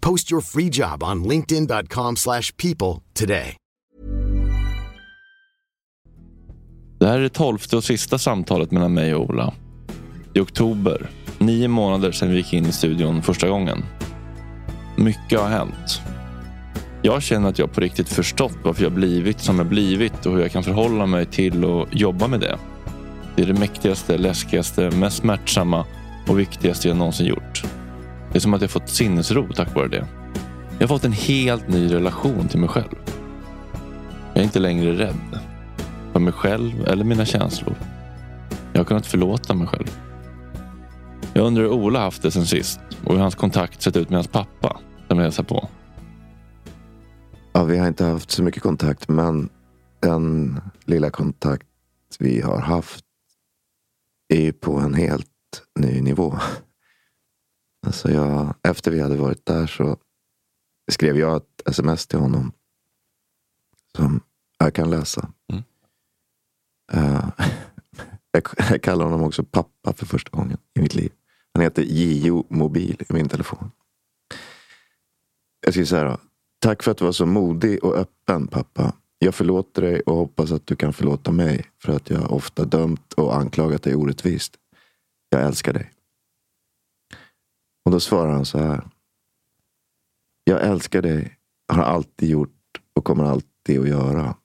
Post 0.00 0.32
your 0.32 0.40
free 0.40 0.68
job 0.72 1.02
on 1.02 1.24
linkedin.com/people 1.24 2.16
slash 2.16 2.56
people 2.56 3.02
today. 3.14 3.56
Det 7.00 7.06
här 7.06 7.18
är 7.18 7.22
det 7.22 7.28
tolfte 7.28 7.76
och 7.76 7.84
sista 7.84 8.18
samtalet 8.18 8.70
mellan 8.70 8.94
mig 8.94 9.14
och 9.14 9.30
Ola. 9.30 9.54
I 10.34 10.40
oktober, 10.40 11.10
nio 11.38 11.68
månader 11.68 12.12
sedan 12.12 12.30
vi 12.30 12.36
gick 12.36 12.52
in 12.52 12.66
i 12.66 12.72
studion 12.72 13.22
första 13.22 13.48
gången. 13.48 13.84
Mycket 14.96 15.40
har 15.40 15.48
hänt. 15.48 16.00
Jag 17.02 17.22
känner 17.22 17.48
att 17.48 17.58
jag 17.58 17.72
på 17.72 17.80
riktigt 17.80 18.08
förstått 18.08 18.56
varför 18.62 18.82
jag 18.82 18.92
blivit 18.92 19.40
som 19.40 19.58
jag 19.58 19.66
blivit 19.66 20.26
och 20.26 20.32
hur 20.32 20.40
jag 20.40 20.52
kan 20.52 20.62
förhålla 20.62 21.06
mig 21.06 21.26
till 21.26 21.64
och 21.64 21.88
jobba 21.92 22.26
med 22.26 22.40
det. 22.40 22.58
Det 23.36 23.42
är 23.42 23.46
det 23.46 23.58
mäktigaste, 23.60 24.18
läskigaste, 24.18 24.90
mest 24.90 25.16
smärtsamma 25.16 25.84
och 26.28 26.38
viktigaste 26.38 26.88
jag 26.88 26.96
någonsin 26.96 27.26
gjort. 27.26 27.64
Det 28.38 28.40
är 28.40 28.42
som 28.42 28.54
att 28.54 28.60
jag 28.60 28.70
fått 28.70 28.88
sinnesro 28.88 29.52
tack 29.52 29.74
vare 29.74 29.88
det. 29.88 30.06
Jag 30.78 30.88
har 30.88 30.88
fått 30.88 31.04
en 31.04 31.12
helt 31.12 31.68
ny 31.68 31.92
relation 31.92 32.48
till 32.48 32.58
mig 32.58 32.68
själv. 32.68 32.94
Jag 34.34 34.40
är 34.40 34.42
inte 34.42 34.58
längre 34.58 34.98
rädd. 34.98 35.40
För 36.12 36.20
mig 36.20 36.32
själv 36.32 36.86
eller 36.86 37.04
mina 37.04 37.24
känslor. 37.24 37.74
Jag 38.72 38.80
har 38.80 38.84
kunnat 38.84 39.06
förlåta 39.06 39.54
mig 39.54 39.66
själv. 39.66 39.86
Jag 41.34 41.46
undrar 41.46 41.62
hur 41.62 41.70
Ola 41.70 42.00
haft 42.00 42.22
det 42.22 42.30
sen 42.30 42.46
sist 42.46 42.80
och 43.04 43.12
hur 43.12 43.20
hans 43.20 43.34
kontakt 43.34 43.82
sett 43.82 43.96
ut 43.96 44.10
med 44.10 44.16
hans 44.16 44.28
pappa 44.28 44.80
som 45.08 45.18
jag 45.18 45.24
hälsar 45.24 45.44
på. 45.44 45.68
Ja, 47.52 47.64
vi 47.64 47.78
har 47.78 47.88
inte 47.88 48.04
haft 48.04 48.30
så 48.30 48.42
mycket 48.42 48.62
kontakt, 48.62 49.08
men 49.08 49.48
den 50.00 50.60
lilla 50.84 51.10
kontakt 51.10 51.66
vi 52.18 52.40
har 52.40 52.60
haft 52.60 53.04
är 54.28 54.40
ju 54.40 54.52
på 54.52 54.78
en 54.78 54.94
helt 54.94 55.26
ny 55.78 56.00
nivå. 56.00 56.38
Alltså 57.88 58.10
jag, 58.10 58.54
efter 58.62 58.90
vi 58.90 59.00
hade 59.00 59.16
varit 59.16 59.46
där 59.46 59.66
så 59.66 59.96
skrev 60.90 61.18
jag 61.18 61.36
ett 61.36 61.62
sms 61.66 62.06
till 62.06 62.18
honom 62.18 62.52
som 63.96 64.20
jag 64.58 64.74
kan 64.74 64.90
läsa. 64.90 65.28
Mm. 65.52 65.62
Jag, 68.32 68.42
jag 68.70 68.82
kallar 68.82 69.04
honom 69.04 69.22
också 69.22 69.44
pappa 69.44 69.92
för 69.92 70.06
första 70.06 70.30
gången 70.30 70.58
i 70.74 70.80
mitt 70.80 70.94
liv. 70.94 71.12
Han 71.54 71.62
heter 71.62 71.82
JO 71.82 72.46
Mobil 72.48 73.02
i 73.08 73.12
min 73.12 73.28
telefon. 73.28 73.70
Jag 75.60 75.74
skriver 75.74 75.86
så 75.86 75.96
här. 75.96 76.04
då. 76.04 76.18
Tack 76.58 76.82
för 76.82 76.90
att 76.90 76.98
du 76.98 77.04
var 77.04 77.12
så 77.12 77.26
modig 77.26 77.84
och 77.84 77.96
öppen 77.96 78.46
pappa. 78.46 78.92
Jag 79.18 79.34
förlåter 79.34 79.82
dig 79.82 80.00
och 80.00 80.16
hoppas 80.16 80.52
att 80.52 80.66
du 80.66 80.76
kan 80.76 80.92
förlåta 80.92 81.32
mig 81.32 81.64
för 81.82 81.96
att 81.96 82.10
jag 82.10 82.32
ofta 82.32 82.64
dömt 82.64 83.12
och 83.12 83.36
anklagat 83.36 83.82
dig 83.82 83.94
orättvist. 83.94 84.56
Jag 85.30 85.42
älskar 85.42 85.72
dig. 85.72 85.92
Och 87.88 87.92
då 87.92 88.00
svarar 88.00 88.32
han 88.32 88.44
så 88.44 88.58
här. 88.58 88.88
Jag 90.44 90.66
älskar 90.66 91.02
dig, 91.02 91.38
har 91.68 91.82
alltid 91.82 92.28
gjort 92.28 92.80
och 92.94 93.04
kommer 93.04 93.24
alltid 93.24 93.80
att 93.80 93.88
göra. 93.88 94.36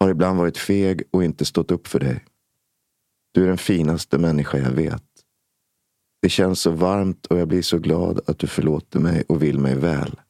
Har 0.00 0.10
ibland 0.10 0.38
varit 0.38 0.58
feg 0.58 1.02
och 1.10 1.24
inte 1.24 1.44
stått 1.44 1.70
upp 1.70 1.86
för 1.86 2.00
dig. 2.00 2.24
Du 3.32 3.42
är 3.42 3.48
den 3.48 3.58
finaste 3.58 4.18
människa 4.18 4.58
jag 4.58 4.70
vet. 4.70 5.04
Det 6.22 6.28
känns 6.28 6.60
så 6.60 6.70
varmt 6.70 7.26
och 7.26 7.38
jag 7.38 7.48
blir 7.48 7.62
så 7.62 7.78
glad 7.78 8.20
att 8.26 8.38
du 8.38 8.46
förlåter 8.46 9.00
mig 9.00 9.24
och 9.28 9.42
vill 9.42 9.58
mig 9.58 9.76
väl. 9.76 10.20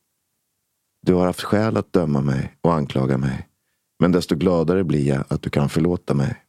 Du 1.02 1.14
har 1.14 1.26
haft 1.26 1.42
skäl 1.42 1.76
att 1.76 1.92
döma 1.92 2.20
mig 2.20 2.56
och 2.60 2.74
anklaga 2.74 3.18
mig. 3.18 3.48
Men 3.98 4.12
desto 4.12 4.36
gladare 4.36 4.84
blir 4.84 5.08
jag 5.08 5.24
att 5.28 5.42
du 5.42 5.50
kan 5.50 5.68
förlåta 5.68 6.14
mig. 6.14 6.44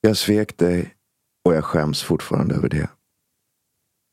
Jag 0.00 0.16
svek 0.16 0.58
dig 0.58 0.97
och 1.48 1.54
jag 1.54 1.64
skäms 1.64 2.02
fortfarande 2.02 2.54
över 2.54 2.68
det. 2.68 2.90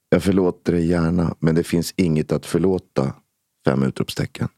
Jag 0.09 0.23
förlåter 0.23 0.73
dig 0.73 0.85
gärna, 0.87 1.35
men 1.39 1.55
det 1.55 1.63
finns 1.63 1.93
inget 1.97 2.31
att 2.31 2.45
förlåta. 2.45 3.13
Fem 3.65 3.83
utropstecken. 3.83 4.49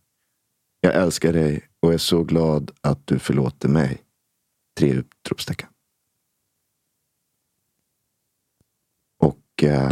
Jag 0.82 0.96
älskar 0.96 1.34
dig 1.34 1.70
och 1.80 1.94
är 1.94 1.98
så 1.98 2.24
glad 2.24 2.72
att 2.82 3.08
du 3.08 3.20
förlåter 3.20 3.70
mig. 3.70 4.04
Tre 4.80 4.90
utropstecken. 4.90 5.70
Och 9.20 9.64
eh, 9.64 9.92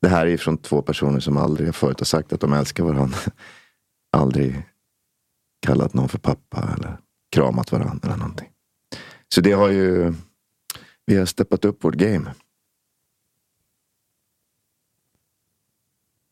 det 0.00 0.08
här 0.08 0.26
är 0.26 0.30
ju 0.30 0.38
från 0.38 0.58
två 0.58 0.82
personer 0.82 1.20
som 1.20 1.36
aldrig 1.36 1.74
förut 1.74 2.00
har 2.00 2.04
sagt 2.04 2.32
att 2.32 2.40
de 2.40 2.52
älskar 2.52 2.84
varandra. 2.84 3.18
aldrig 4.12 4.62
kallat 5.66 5.94
någon 5.94 6.08
för 6.08 6.18
pappa 6.18 6.74
eller 6.76 6.98
kramat 7.32 7.72
varandra 7.72 8.08
eller 8.08 8.18
någonting. 8.18 8.48
Så 9.34 9.40
det 9.40 9.52
har 9.52 9.68
ju, 9.68 10.14
vi 11.08 11.16
har 11.16 11.26
steppat 11.26 11.64
upp 11.64 11.84
vårt 11.84 11.94
game. 11.94 12.34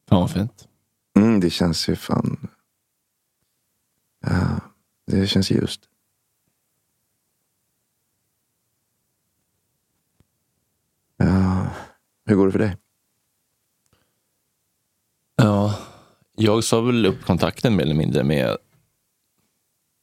Fan 0.08 0.20
vad 0.20 0.30
fint. 0.30 0.68
Mm, 1.16 1.40
det 1.40 1.50
känns 1.50 1.88
ju 1.88 1.96
fan, 1.96 2.48
ja, 4.20 4.60
det 5.06 5.26
känns 5.26 5.50
ljust. 5.50 5.88
Ja, 11.16 11.66
hur 12.24 12.36
går 12.36 12.46
det 12.46 12.52
för 12.52 12.58
dig? 12.58 12.76
Ja, 15.36 15.78
jag 16.34 16.64
sa 16.64 16.80
väl 16.80 17.06
upp 17.06 17.24
kontakten 17.24 17.76
mer 17.76 17.82
eller 17.82 17.94
mindre 17.94 18.24
med 18.24 18.56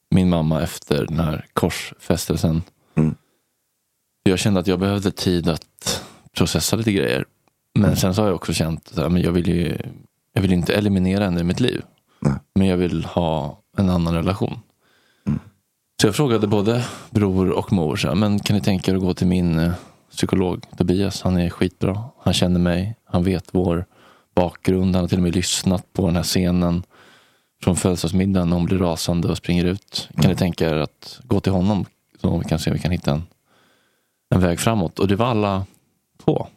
min 0.09 0.29
mamma 0.29 0.61
efter 0.61 1.05
den 1.05 1.19
här 1.19 1.47
korsfästelsen. 1.53 2.61
Mm. 2.95 3.15
Jag 4.23 4.39
kände 4.39 4.59
att 4.59 4.67
jag 4.67 4.79
behövde 4.79 5.11
tid 5.11 5.49
att 5.49 6.03
processa 6.37 6.75
lite 6.75 6.91
grejer. 6.91 7.25
Men 7.79 7.95
sen 7.95 8.15
så 8.15 8.21
har 8.21 8.27
jag 8.27 8.35
också 8.35 8.53
känt 8.53 8.97
att 8.97 9.21
jag 9.21 9.31
vill 9.31 9.47
ju 9.47 9.77
jag 10.33 10.41
vill 10.41 10.53
inte 10.53 10.75
eliminera 10.75 11.23
henne 11.23 11.39
i 11.41 11.43
mitt 11.43 11.59
liv. 11.59 11.81
Nej. 12.19 12.33
Men 12.55 12.67
jag 12.67 12.77
vill 12.77 13.05
ha 13.05 13.59
en 13.77 13.89
annan 13.89 14.13
relation. 14.13 14.59
Mm. 15.27 15.39
Så 16.01 16.07
jag 16.07 16.15
frågade 16.15 16.47
både 16.47 16.85
bror 17.09 17.49
och 17.49 17.73
mor, 17.73 17.95
så 17.95 18.07
här, 18.07 18.15
men 18.15 18.39
kan 18.39 18.55
ni 18.55 18.61
tänka 18.61 18.91
er 18.91 18.95
att 18.95 19.01
gå 19.01 19.13
till 19.13 19.27
min 19.27 19.59
eh, 19.59 19.73
psykolog 20.11 20.65
Tobias? 20.77 21.21
Han 21.21 21.37
är 21.37 21.49
skitbra. 21.49 22.03
Han 22.19 22.33
känner 22.33 22.59
mig. 22.59 22.95
Han 23.05 23.23
vet 23.23 23.45
vår 23.51 23.85
bakgrund. 24.35 24.95
Han 24.95 25.03
har 25.03 25.09
till 25.09 25.17
och 25.17 25.23
med 25.23 25.35
lyssnat 25.35 25.93
på 25.93 26.05
den 26.05 26.15
här 26.15 26.23
scenen 26.23 26.83
från 27.63 27.75
födelsedagsmiddagen 27.75 28.51
hon 28.51 28.65
blir 28.65 28.77
rasande 28.77 29.27
och 29.27 29.37
springer 29.37 29.65
ut. 29.65 30.09
Kan 30.21 30.31
ni 30.31 30.35
tänka 30.35 30.69
er 30.69 30.75
att 30.75 31.19
gå 31.23 31.39
till 31.39 31.51
honom 31.51 31.85
så 32.21 32.37
vi 32.37 32.45
kan 32.45 32.59
se 32.59 32.69
om 32.69 32.73
vi 32.73 32.81
kan 32.81 32.91
hitta 32.91 33.11
en, 33.11 33.23
en 34.33 34.41
väg 34.41 34.59
framåt? 34.59 34.99
Och 34.99 35.07
det 35.07 35.15
var 35.15 35.25
alla 35.25 35.65
två. 36.25 36.47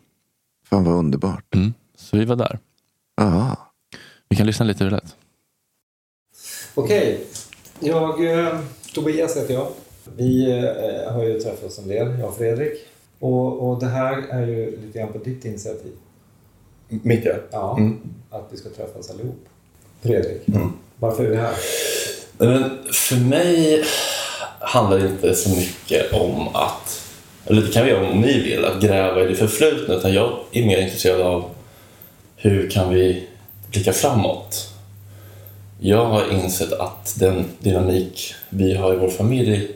Fan 0.71 0.85
vad 0.85 0.95
underbart. 0.95 1.55
Mm. 1.55 1.75
Så 1.97 2.17
vi 2.17 2.25
var 2.25 2.37
där. 2.37 2.59
Aha. 3.21 3.57
Vi 4.29 4.37
kan 4.37 4.47
lyssna 4.47 4.67
lite 4.67 4.85
hur 4.85 4.91
det 4.91 4.97
lät. 4.97 5.17
Okej, 6.75 7.27
jag, 7.81 8.39
eh, 8.39 8.59
Tobias 8.95 9.37
heter 9.37 9.55
jag. 9.55 9.69
Vi 10.17 10.51
eh, 10.51 11.13
har 11.13 11.25
ju 11.25 11.41
träffats 11.41 11.79
en 11.79 11.89
del, 11.89 12.19
jag 12.19 12.29
och 12.29 12.37
Fredrik. 12.37 12.73
Och, 13.19 13.69
och 13.71 13.81
det 13.81 13.87
här 13.87 14.17
är 14.31 14.47
ju 14.47 14.81
lite 14.81 14.99
grann 14.99 15.13
på 15.13 15.19
ditt 15.19 15.45
initiativ. 15.45 15.93
Mitt 16.89 17.25
ja. 17.25 17.33
Ja, 17.51 17.77
Mm. 17.79 17.99
att 18.31 18.49
vi 18.51 18.57
ska 18.57 18.69
träffas 18.69 19.11
allihop. 19.11 19.45
Fredrik, 20.03 20.49
Mm. 20.49 20.73
varför 20.99 21.25
är 21.25 21.31
vi 21.31 21.37
här? 21.37 21.55
Men 22.39 22.71
för 22.93 23.17
mig 23.17 23.85
handlar 24.61 24.99
det 24.99 25.09
inte 25.09 25.35
så 25.35 25.51
mycket 25.57 26.13
om 26.13 26.49
att, 26.49 27.06
eller 27.47 27.63
det 27.63 27.73
kan 27.73 27.85
vi 27.85 27.91
göra 27.91 28.11
om 28.11 28.21
ni 28.21 28.41
vill, 28.41 28.65
att 28.65 28.83
gräva 28.83 29.25
i 29.25 29.29
det 29.29 29.35
förflutna. 29.35 29.95
Utan 29.95 30.13
jag 30.13 30.39
är 30.53 30.67
mer 30.67 30.79
intresserad 30.79 31.21
av 31.21 31.45
hur 32.37 32.71
kan 32.71 32.95
vi 32.95 33.25
blicka 33.71 33.93
framåt? 33.93 34.77
jag 35.81 36.07
har 36.07 36.33
insett 36.33 36.73
att 36.73 37.15
den 37.19 37.45
dynamik 37.59 38.35
vi 38.49 38.75
har 38.75 38.95
i 38.95 38.97
vår 38.97 39.09
familj 39.09 39.69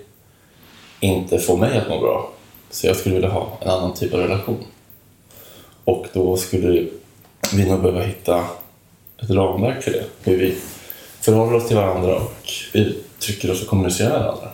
inte 1.00 1.38
får 1.38 1.56
mig 1.56 1.78
att 1.78 1.88
må 1.88 2.00
bra. 2.00 2.30
Så 2.70 2.86
jag 2.86 2.96
skulle 2.96 3.14
vilja 3.14 3.30
ha 3.30 3.58
en 3.60 3.70
annan 3.70 3.94
typ 3.94 4.14
av 4.14 4.20
relation. 4.20 4.64
Och 5.84 6.06
då 6.12 6.36
skulle 6.36 6.86
vi 7.54 7.64
nog 7.64 7.82
behöva 7.82 8.02
hitta 8.02 8.44
ett 9.22 9.30
ramverk 9.30 9.82
för 9.82 9.90
det. 9.90 10.04
Hur 10.22 10.36
vi 10.36 10.54
förhåller 11.20 11.54
oss 11.54 11.66
till 11.66 11.76
varandra 11.76 12.16
och 12.16 12.52
uttrycker 12.72 13.50
oss 13.50 13.62
och 13.62 13.68
kommunicerar 13.68 14.10
med 14.10 14.20
varandra. 14.20 14.50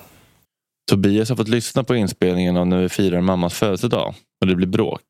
Tobias 0.90 1.28
har 1.28 1.36
fått 1.36 1.48
lyssna 1.48 1.84
på 1.84 1.96
inspelningen 1.96 2.56
av 2.56 2.66
när 2.66 2.82
vi 2.82 2.88
firar 2.88 3.20
mammas 3.20 3.54
födelsedag 3.54 4.14
och 4.40 4.46
det 4.46 4.54
blir 4.56 4.66
bråk. 4.66 5.02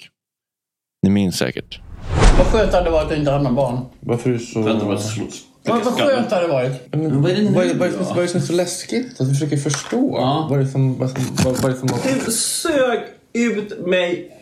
Ni 1.02 1.10
minns 1.10 1.36
säkert. 1.38 1.80
Vad 2.38 2.46
skönt 2.46 2.72
hade 2.72 2.84
det 2.84 2.90
varit 2.90 3.12
att 3.12 3.18
inte 3.18 3.30
ha 3.30 3.38
några 3.38 3.52
barn. 3.56 3.78
Varför 4.00 4.30
är 4.30 4.34
du 4.34 4.38
så... 4.38 4.62
Vänta 4.62 4.98
slåss. 4.98 5.44
Vad, 5.62 5.84
vad 5.84 5.94
skönt 5.94 6.30
hade 6.30 6.46
det 6.46 6.52
varit. 6.52 6.72
Men 6.92 7.22
vad 7.22 7.30
är 7.30 7.36
det 7.36 7.42
nu 7.42 7.50
Vad 7.50 7.66
är, 7.66 7.74
vad, 7.74 7.88
är, 7.88 7.92
vad 7.92 8.18
är 8.18 8.22
det 8.22 8.28
som 8.28 8.40
är 8.40 8.44
så 8.44 8.52
läskigt? 8.52 9.20
Att 9.20 9.28
du 9.28 9.34
försöker 9.34 9.56
förstå. 9.56 10.16
Ja. 10.16 10.46
Vad 10.50 10.58
är 10.60 10.64
det 10.64 10.70
som... 10.70 10.98
Vad, 10.98 11.10
som- 11.10 11.24
vad, 11.44 11.54
vad 11.62 11.64
är 11.64 11.68
det 11.74 11.78
som 11.78 11.88
Du 12.26 12.32
sög 12.32 13.00
ut 13.32 13.86
mig 13.86 14.32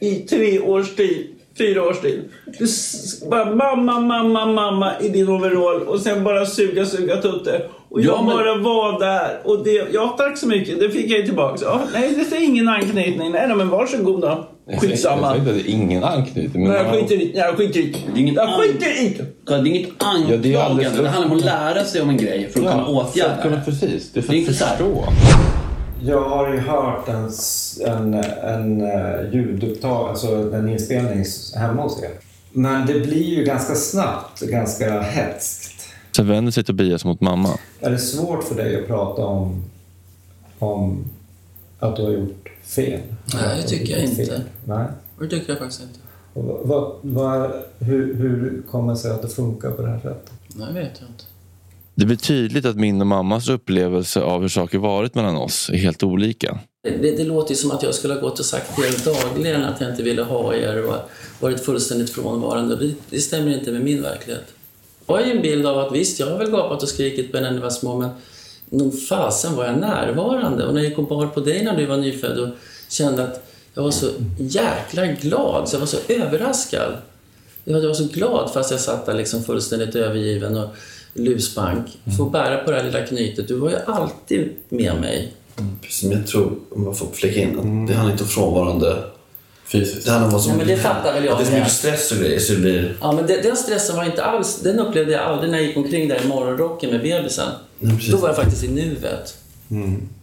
i 0.00 0.14
tre 0.14 0.60
års 0.60 0.96
tid, 0.96 1.26
fyra 1.62 1.82
års 1.82 2.00
tid. 2.00 2.20
Du 2.58 2.66
bara 3.30 3.44
mamma, 3.54 4.00
mamma, 4.00 4.46
mamma 4.46 4.92
i 5.00 5.08
din 5.08 5.28
overall 5.28 5.82
och 5.82 6.00
sen 6.00 6.24
bara 6.24 6.46
suga, 6.46 6.86
suga 6.86 7.16
tutte. 7.16 7.62
Och 7.90 8.00
jag 8.00 8.14
Ja, 8.14 8.22
men- 8.22 8.36
bara 8.36 8.54
var 8.56 9.00
där. 9.00 9.40
Och 9.44 9.64
det, 9.64 9.86
ja, 9.92 10.14
tack 10.18 10.38
så 10.38 10.46
mycket. 10.46 10.80
Det 10.80 10.90
fick 10.90 11.10
jag 11.10 11.18
ju 11.18 11.24
tillbaka. 11.26 11.58
Ja, 11.64 11.80
nej, 11.92 12.14
det 12.30 12.36
är 12.36 12.44
ingen 12.44 12.68
anknytning. 12.68 13.18
Nej, 13.32 13.46
nej 13.48 13.56
men 13.56 13.68
varsågod 13.68 14.20
då. 14.20 14.48
Skitsamma. 14.80 15.16
Jag 15.22 15.30
säger 15.30 15.38
inte 15.38 15.50
att 15.50 15.56
det 15.66 15.70
är 15.70 15.74
ingen 15.74 16.04
anknytning. 16.04 16.62
Men 16.62 16.72
Nej, 16.72 16.82
jag 16.84 16.92
skiter 16.94 17.14
i 17.14 17.32
det. 17.32 17.38
Jag 17.38 17.56
skiter 17.56 17.80
i 17.80 17.82
det. 17.86 17.98
Det 18.14 18.18
är 18.18 18.22
inget 18.22 18.34
Jag 18.34 18.48
skiter 18.60 19.02
i 19.04 19.08
det. 19.18 19.24
Det 19.46 19.52
är 19.54 19.66
inget 19.66 19.88
Ja, 20.00 20.36
det 20.36 20.54
är 20.54 20.58
alldeles- 20.58 20.86
anklagande. 20.86 21.02
Det 21.02 21.08
handlar 21.08 21.30
om 21.32 21.38
att 21.38 21.44
lära 21.44 21.84
sig 21.84 22.02
om 22.02 22.08
en 22.08 22.16
grej 22.16 22.48
för 22.52 22.60
att 22.60 22.70
kunna 22.70 22.84
För 22.84 22.92
åtgärda 22.92 23.32
att 23.34 23.42
kunna, 23.42 23.56
det. 23.56 23.62
precis. 23.64 24.12
Det 24.12 24.20
är 24.20 24.22
för 24.22 24.32
Det 24.32 24.38
är 24.38 24.42
att 24.42 24.48
inte 24.48 24.54
så 24.58 24.64
här. 24.64 24.76
förstå. 24.76 25.04
Jag 26.04 26.28
har 26.28 26.52
ju 26.52 26.58
hört 26.58 27.08
en, 27.08 27.30
en, 27.86 28.14
en 28.42 28.80
eh, 28.80 29.34
ljudupptag, 29.34 30.08
alltså 30.08 30.54
en 30.54 30.68
inspelning 30.68 31.24
hemma 31.56 31.82
hos 31.82 32.02
er. 32.02 32.10
Men 32.52 32.86
det 32.86 33.00
blir 33.00 33.24
ju 33.38 33.44
ganska 33.44 33.74
snabbt, 33.74 34.40
ganska 34.40 35.02
hetskt. 35.02 35.88
Sen 36.16 36.28
vänder 36.28 36.52
sig 36.52 36.64
Tobias 36.64 37.04
mot 37.04 37.20
mamma. 37.20 37.58
Är 37.80 37.90
det 37.90 37.98
svårt 37.98 38.44
för 38.44 38.54
dig 38.54 38.80
att 38.80 38.86
prata 38.86 39.24
om, 39.24 39.64
om 40.58 41.04
att 41.78 41.96
du 41.96 42.02
har 42.02 42.10
gjort 42.10 42.48
fel? 42.62 43.00
Nej, 43.34 43.62
det 43.62 43.68
tycker 43.68 43.92
jag 43.92 44.04
inte. 44.04 44.42
Nej. 44.64 44.86
Det 45.18 45.28
tycker 45.28 45.52
jag 45.52 45.58
faktiskt 45.58 45.82
inte. 45.82 45.98
Och 46.32 46.44
vad, 46.44 46.60
vad, 46.62 46.92
vad, 47.02 47.52
hur, 47.78 48.14
hur 48.14 48.62
kommer 48.70 48.92
det 48.92 48.98
sig 48.98 49.10
att 49.10 49.22
det 49.22 49.28
funkar 49.28 49.70
på 49.70 49.82
det 49.82 49.88
här 49.88 49.98
sättet? 50.00 50.32
Nej, 50.54 50.74
vet 50.74 51.00
jag 51.00 51.08
inte. 51.08 51.24
Det 51.94 52.04
blir 52.04 52.16
tydligt 52.16 52.64
att 52.64 52.76
min 52.76 53.00
och 53.00 53.06
mammas 53.06 53.48
upplevelse 53.48 54.20
av 54.20 54.40
hur 54.40 54.48
saker 54.48 54.78
varit 54.78 55.14
mellan 55.14 55.36
oss 55.36 55.70
är 55.70 55.76
helt 55.76 56.02
olika. 56.02 56.58
Det, 56.82 57.16
det 57.16 57.24
låter 57.24 57.50
ju 57.50 57.56
som 57.56 57.70
att 57.70 57.82
jag 57.82 57.94
skulle 57.94 58.14
ha 58.14 58.20
gått 58.20 58.38
och 58.38 58.44
sagt 58.44 58.74
till 58.74 58.84
er 58.84 59.04
dagligen 59.04 59.64
att 59.64 59.80
jag 59.80 59.90
inte 59.90 60.02
ville 60.02 60.22
ha 60.22 60.54
er 60.54 60.84
och 60.88 60.96
varit 61.40 61.64
fullständigt 61.64 62.10
frånvarande. 62.10 62.76
Det, 62.76 62.94
det 63.10 63.20
stämmer 63.20 63.58
inte 63.58 63.72
med 63.72 63.80
min 63.84 64.02
verklighet. 64.02 64.44
Jag 65.06 65.14
har 65.14 65.22
ju 65.22 65.30
en 65.30 65.42
bild 65.42 65.66
av 65.66 65.78
att 65.78 65.92
visst, 65.92 66.20
jag 66.20 66.26
har 66.26 66.38
väl 66.38 66.50
gapat 66.50 66.82
och 66.82 66.88
skrikit 66.88 67.32
när 67.32 67.50
ni 67.50 67.58
var 67.58 67.70
små, 67.70 67.98
men 67.98 68.10
nog 68.70 69.00
fasen 69.08 69.56
var 69.56 69.64
jag 69.64 69.78
närvarande. 69.78 70.66
Och 70.66 70.74
när 70.74 70.82
jag 70.82 70.96
kom 70.96 71.06
bar 71.06 71.26
på 71.26 71.40
dig 71.40 71.64
när 71.64 71.76
du 71.76 71.86
var 71.86 71.96
nyfödd 71.96 72.38
och 72.38 72.48
kände 72.88 73.22
att 73.24 73.48
jag 73.74 73.82
var 73.82 73.90
så 73.90 74.06
jäkla 74.38 75.06
glad, 75.06 75.68
så 75.68 75.74
jag 75.74 75.80
var 75.80 75.86
så 75.86 75.96
överraskad. 76.08 76.92
Jag 77.64 77.80
var 77.80 77.94
så 77.94 78.04
glad 78.04 78.50
fast 78.52 78.70
jag 78.70 78.80
satt 78.80 79.06
där 79.06 79.14
liksom 79.14 79.42
fullständigt 79.44 79.94
övergiven 79.94 80.56
och 80.56 80.68
luspank. 81.14 81.86
Få 82.18 82.24
bära 82.24 82.56
på 82.58 82.70
det 82.70 82.76
här 82.76 82.84
lilla 82.84 83.06
knytet. 83.06 83.48
Du 83.48 83.54
var 83.54 83.70
ju 83.70 83.76
alltid 83.86 84.52
med 84.68 85.00
mig. 85.00 85.32
Precis, 85.82 86.08
men 86.08 86.18
jag 86.18 86.26
tror, 86.26 86.52
om 86.70 86.84
jag 86.84 86.98
får 86.98 87.06
flika 87.12 87.40
in, 87.40 87.58
att 87.58 87.88
det 87.88 87.94
handlar 87.94 88.12
inte 88.12 88.24
om 88.24 88.28
frånvarande 88.28 89.04
fysiskt. 89.64 90.04
Det 90.04 90.10
handlar 90.10 90.26
om 90.26 90.32
vad 90.32 90.42
som... 90.42 90.52
Nej, 90.52 90.66
men 90.66 90.76
det 90.76 90.82
fattar 90.82 91.14
väl 91.14 91.24
jag 91.24 91.32
Att 91.32 91.38
det 91.38 91.44
är 91.44 91.50
så 91.50 91.56
mycket 91.56 91.72
stress 91.72 92.12
och 92.12 92.18
grejer 92.18 92.38
så 92.38 92.52
det 92.52 92.58
blir... 92.58 92.96
Ja, 93.00 93.12
men 93.12 93.26
det, 93.26 93.42
den 93.42 93.56
stressen 93.56 93.96
var 93.96 94.04
inte 94.04 94.24
alls... 94.24 94.60
Den 94.60 94.78
upplevde 94.78 95.12
jag 95.12 95.22
aldrig 95.22 95.50
när 95.50 95.58
jag 95.58 95.66
gick 95.66 95.76
omkring 95.76 96.08
där 96.08 96.24
i 96.24 96.28
morgonrocken 96.28 96.90
med 96.90 97.02
bebisen. 97.02 97.48
Nej, 97.78 97.96
precis. 97.96 98.12
Då 98.12 98.18
var 98.18 98.28
jag 98.28 98.36
faktiskt 98.36 98.64
i 98.64 98.68
nuet. 98.68 99.36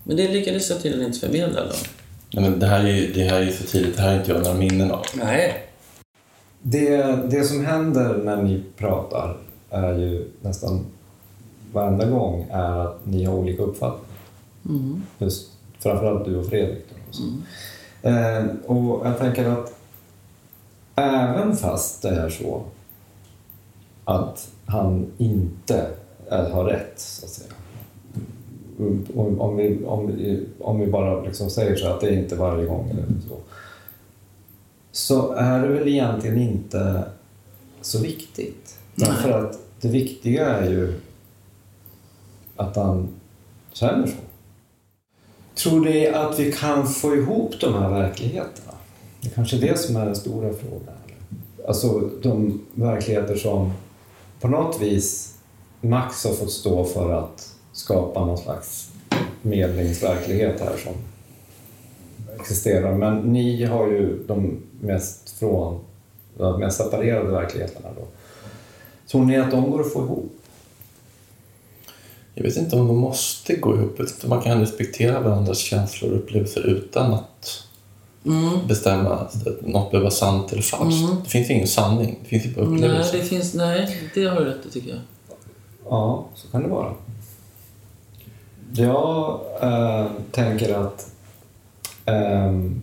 Men 0.03 0.17
det 0.17 0.27
lyckades 0.27 0.69
jag 0.69 0.83
tydligen 0.83 1.07
inte 1.07 1.19
förmedla 1.19 1.61
då. 1.61 1.75
Nej, 2.31 2.49
men 2.49 2.59
det, 2.59 2.65
här 2.65 2.79
är 2.79 2.87
ju, 2.87 3.13
det 3.13 3.23
här 3.23 3.41
är 3.41 3.51
tidigt. 3.71 3.95
Det 3.95 4.01
här 4.01 4.09
har 4.09 4.19
inte 4.19 4.31
jag 4.31 4.43
några 4.43 4.57
minnen 4.57 4.91
av. 4.91 5.05
Nej. 5.13 5.65
Det, 6.61 7.19
det 7.31 7.43
som 7.43 7.65
händer 7.65 8.13
när 8.23 8.43
ni 8.43 8.63
pratar 8.77 9.37
är 9.69 9.93
ju 9.93 10.27
nästan 10.41 10.85
varenda 11.73 12.05
gång 12.05 12.47
är 12.51 12.79
att 12.79 13.05
ni 13.05 13.23
har 13.23 13.33
olika 13.35 13.63
uppfattningar. 13.63 14.15
Just, 15.17 15.51
framförallt 15.79 16.25
du 16.25 16.37
och 16.37 16.45
Fredrik. 16.45 16.85
Då, 16.89 16.95
och, 17.09 17.15
så. 17.15 17.23
Eh, 18.07 18.45
och 18.65 19.07
jag 19.07 19.17
tänker 19.17 19.49
att 19.49 19.73
även 20.95 21.55
fast 21.55 22.01
det 22.01 22.09
är 22.09 22.29
så 22.29 22.61
att 24.05 24.51
han 24.65 25.05
inte 25.17 25.87
är, 26.29 26.49
har 26.49 26.65
rätt, 26.65 26.99
så 26.99 27.25
att 27.25 27.31
säga. 27.31 27.53
Mm, 28.79 29.05
Om, 29.15 29.41
om, 29.41 29.57
vi, 29.57 29.85
om, 29.85 30.07
vi, 30.07 30.45
om 30.59 30.79
vi 30.79 30.87
bara 30.87 31.21
liksom 31.21 31.49
säger 31.49 31.75
så 31.75 31.87
att 31.87 32.01
det 32.01 32.07
är 32.07 32.17
inte 32.17 32.35
varje 32.35 32.65
gång 32.65 32.89
eller 32.89 33.05
så 33.29 33.35
så 34.91 35.31
är 35.31 35.61
det 35.61 35.67
väl 35.67 35.87
egentligen 35.87 36.37
inte 36.37 37.03
så 37.81 37.99
viktigt. 37.99 38.78
Därför 38.99 39.29
att 39.29 39.59
det 39.81 39.87
viktiga 39.87 40.45
är 40.45 40.69
ju 40.69 40.93
att 42.55 42.75
han 42.75 43.07
känner 43.73 44.07
så. 44.07 44.13
Tror 45.55 45.85
ni 45.85 46.07
att 46.07 46.39
vi 46.39 46.51
kan 46.51 46.87
få 46.87 47.15
ihop 47.15 47.53
de 47.61 47.73
här 47.73 47.89
verkligheterna? 47.89 48.73
Det 49.21 49.27
är 49.27 49.31
kanske 49.31 49.57
är 49.57 49.61
det 49.61 49.79
som 49.79 49.95
är 49.95 50.05
den 50.05 50.15
stora 50.15 50.53
frågan. 50.53 50.95
Alltså 51.67 52.09
de 52.21 52.61
verkligheter 52.73 53.35
som 53.35 53.73
på 54.41 54.47
något 54.47 54.81
vis 54.81 55.35
Max 55.81 56.23
har 56.23 56.33
fått 56.33 56.51
stå 56.51 56.83
för 56.83 57.13
att 57.13 57.55
skapa 57.71 58.25
någon 58.25 58.37
slags 58.37 58.91
medlingsverklighet 59.41 60.59
här 60.59 60.77
som 60.77 60.93
existerar. 62.39 62.97
Men 62.97 63.17
ni 63.17 63.65
har 63.65 63.87
ju 63.87 64.23
de 64.27 64.57
mest 64.81 65.29
från 65.29 65.79
de 66.37 66.59
mest 66.59 66.77
separerade 66.77 67.31
verkligheterna 67.31 67.89
då. 67.95 68.01
Tror 69.11 69.25
ni 69.25 69.37
att 69.37 69.51
de 69.51 69.71
går 69.71 69.81
att 69.81 69.93
få 69.93 70.03
ihop? 70.03 70.35
Jag 72.33 72.43
vet 72.43 72.57
inte 72.57 72.75
om 72.75 72.87
de 72.87 72.97
måste 72.97 73.55
gå 73.55 73.75
ihop. 73.75 73.99
Man 74.25 74.41
kan 74.41 74.59
respektera 74.59 75.19
varandras 75.19 75.57
känslor 75.57 76.11
och 76.11 76.17
upplevelser 76.17 76.61
utan 76.61 77.13
att 77.13 77.63
bestämma 78.67 79.09
att 79.09 79.35
något 79.61 79.91
behöver 79.91 79.99
vara 79.99 80.11
sant 80.11 80.51
eller 80.51 80.61
falskt. 80.61 81.23
Det 81.23 81.29
finns 81.29 81.49
ingen 81.49 81.67
sanning. 81.67 82.19
Det 82.21 82.27
finns 82.29 82.45
ju 82.45 82.55
bara 82.55 82.65
Nej, 82.65 82.75
upplevelser. 82.75 83.17
det 83.17 83.23
finns... 83.23 83.53
Nej, 83.53 83.97
det 84.13 84.25
har 84.25 84.39
du 84.39 84.45
rätt 84.45 84.65
i 84.65 84.69
tycker 84.69 84.89
jag. 84.89 84.99
Ja, 85.89 86.25
så 86.35 86.47
kan 86.47 86.63
det 86.63 86.69
vara. 86.69 86.93
Jag 88.73 89.39
eh, 89.61 90.07
tänker 90.31 90.73
att 90.73 91.11
ehm, 92.05 92.81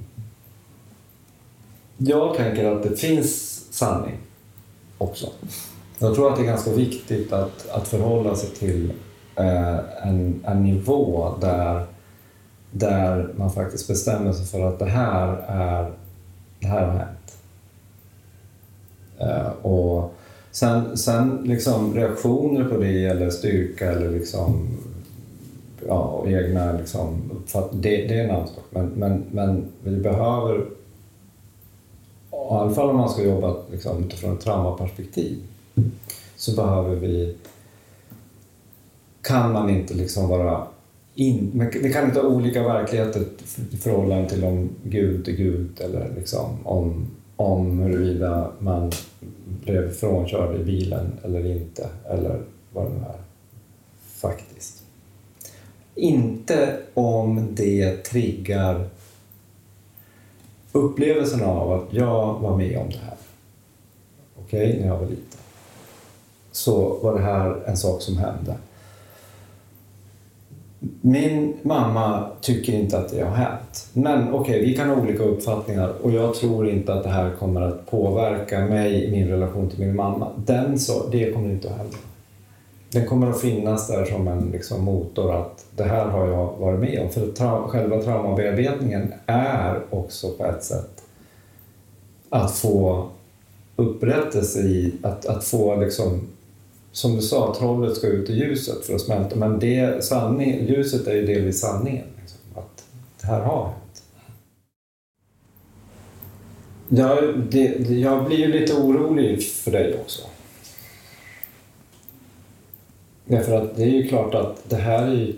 jag 1.97 2.37
tänker 2.37 2.65
att 2.65 2.83
det 2.83 2.97
finns 2.97 3.63
sanning 3.71 4.19
också. 4.99 5.31
Jag 5.99 6.15
tror 6.15 6.31
att 6.31 6.37
det 6.37 6.43
är 6.43 6.47
ganska 6.47 6.71
viktigt 6.71 7.33
att, 7.33 7.71
att 7.71 7.89
förhålla 7.89 8.35
sig 8.35 8.51
till 8.51 8.93
eh, 9.37 9.79
en, 10.03 10.45
en 10.47 10.63
nivå 10.63 11.35
där, 11.41 11.87
där 12.71 13.29
man 13.37 13.51
faktiskt 13.51 13.89
bestämmer 13.89 14.33
sig 14.33 14.47
för 14.47 14.69
att 14.69 14.79
det 14.79 14.85
här, 14.85 15.45
är, 15.49 15.93
det 16.61 16.67
här 16.67 16.87
har 16.87 16.99
hänt. 16.99 17.37
Eh, 19.19 19.67
och 19.67 20.15
sen 20.51 20.97
sen 20.97 21.41
liksom 21.45 21.95
reaktioner 21.95 22.65
på 22.65 22.77
det 22.77 23.05
eller 23.05 23.31
styrka 23.31 23.93
eller 23.93 24.11
liksom, 24.11 24.69
ja, 25.89 26.25
egna 26.27 26.73
liksom 26.73 27.31
uppfattningar, 27.35 27.83
det, 27.83 28.07
det 28.07 28.21
är 28.21 28.25
en 28.25 28.31
annan 28.31 28.49
sak. 28.49 28.65
Men, 28.71 28.87
men, 28.87 29.25
men 29.31 29.65
vi 29.83 29.97
behöver, 29.97 30.59
i 30.59 32.37
alla 32.51 32.71
fall 32.71 32.91
om 32.91 32.97
man 32.97 33.09
ska 33.09 33.23
jobba 33.23 33.57
liksom, 33.71 34.05
utifrån 34.05 34.33
ett 34.33 34.41
traumaperspektiv, 34.41 35.39
så 36.37 36.57
behöver 36.57 36.97
vi, 36.97 37.37
kan 39.23 39.53
man 39.53 39.71
inte 39.71 39.95
liksom 39.95 40.29
vara 40.29 40.67
in, 41.15 41.69
vi 41.83 41.93
kan 41.93 42.05
inte 42.05 42.21
ha 42.21 42.29
olika 42.29 42.63
verkligheter 42.63 43.25
i 43.71 43.77
förhållande 43.77 44.29
till 44.29 44.45
om 44.45 44.71
Gud 44.83 45.29
är 45.29 45.33
Gud 45.33 45.81
eller 45.81 46.13
liksom 46.17 46.57
om, 46.65 47.07
om 47.37 47.79
huruvida 47.79 48.51
man 48.59 48.93
blev 49.65 49.93
frånkörd 49.93 50.61
i 50.61 50.65
bilen 50.65 51.13
eller 51.25 51.47
inte 51.47 51.89
eller 52.11 52.41
vad 52.73 52.85
det 52.85 52.91
nu 52.91 53.01
är. 53.01 53.21
Faktiskt. 54.01 54.83
Inte 55.95 56.77
om 56.95 57.49
det 57.55 57.97
triggar 57.97 58.89
upplevelsen 60.73 61.45
av 61.45 61.73
att 61.73 61.93
jag 61.95 62.39
var 62.39 62.57
med 62.57 62.79
om 62.79 62.91
det 62.91 62.99
här. 62.99 63.17
Okej, 64.37 64.79
när 64.81 64.87
jag 64.87 64.99
var 64.99 65.07
liten 65.07 65.41
så 66.57 66.99
var 67.03 67.15
det 67.15 67.21
här 67.21 67.57
en 67.67 67.77
sak 67.77 68.03
som 68.03 68.17
hände. 68.17 68.55
Min 71.01 71.57
mamma 71.63 72.31
tycker 72.41 72.73
inte 72.73 72.99
att 72.99 73.09
det 73.09 73.23
har 73.23 73.37
hänt. 73.37 73.89
Men 73.93 74.35
okej, 74.35 74.65
vi 74.65 74.77
kan 74.77 74.89
ha 74.89 74.97
olika 74.97 75.23
uppfattningar 75.23 75.89
och 76.03 76.11
jag 76.11 76.35
tror 76.35 76.69
inte 76.69 76.95
att 76.95 77.03
det 77.03 77.09
här 77.09 77.31
kommer 77.39 77.61
att 77.61 77.91
påverka 77.91 78.61
mig 78.61 79.05
i 79.05 79.11
min 79.11 79.29
relation 79.29 79.71
till 79.71 79.81
min 79.81 79.97
mamma. 79.97 80.29
Den 80.37 80.79
så, 80.79 81.07
det 81.13 81.33
kommer 81.33 81.51
inte 81.51 81.71
att 81.71 81.77
hända. 81.77 81.97
Den 82.91 83.07
kommer 83.07 83.31
att 83.31 83.41
finnas 83.41 83.89
där 83.89 84.05
som 84.05 84.29
en 84.29 84.51
liksom, 84.53 84.85
motor 84.85 85.35
att 85.35 85.65
det 85.77 85.85
här 85.85 86.05
har 86.05 86.27
jag 86.27 86.53
varit 86.59 86.81
med 86.81 87.03
om. 87.03 87.11
För 87.11 87.27
tra 87.27 87.63
själva 87.69 88.03
traumabearbetningen 88.03 89.13
är 89.27 89.81
också 89.91 90.31
på 90.31 90.45
ett 90.45 90.65
sätt 90.65 91.03
att 92.31 92.53
få 92.53 93.09
upprättelse 93.77 94.61
i, 94.61 94.95
att, 95.03 95.27
att 95.27 95.45
få 95.45 95.77
liksom 95.77 96.21
som 96.97 97.17
du 97.17 97.23
sa, 97.23 97.55
trollet 97.59 97.97
ska 97.97 98.07
ut 98.07 98.31
i 98.31 98.33
ljuset 98.33 98.87
för 98.87 98.95
att 98.95 99.01
smälta. 99.01 99.37
Men 99.37 99.59
det, 99.59 100.05
sanning, 100.05 100.67
ljuset 100.69 101.07
är 101.07 101.15
ju 101.15 101.27
delvis 101.27 101.61
sanningen. 101.61 102.07
Liksom, 102.21 102.39
att 102.55 102.85
det 103.21 103.27
här 103.27 103.41
har 103.41 103.65
hänt. 103.65 104.03
Jag, 106.89 107.39
det, 107.51 107.67
jag 108.01 108.25
blir 108.25 108.39
ju 108.39 108.61
lite 108.61 108.73
orolig 108.75 109.43
för 109.43 109.71
dig 109.71 109.99
också. 110.01 110.23
Därför 113.25 113.53
att 113.53 113.77
det 113.77 113.83
är 113.83 113.91
ju 113.91 114.09
klart 114.09 114.35
att 114.35 114.71
det 114.71 114.77
här 114.77 115.07
är 115.07 115.15
ju, 115.15 115.35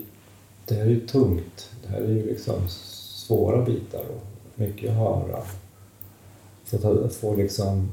det 0.65 0.75
här 0.75 0.83
är 0.83 0.91
ju 0.91 1.07
tungt. 1.07 1.71
Det 1.83 1.89
här 1.89 2.01
är 2.01 2.09
ju 2.09 2.27
liksom 2.27 2.69
svåra 2.69 3.65
bitar 3.65 4.01
och 4.01 4.25
mycket 4.55 4.91
att 4.91 4.97
höra. 4.97 5.43
Få, 6.65 7.09
få, 7.09 7.37
liksom, 7.37 7.89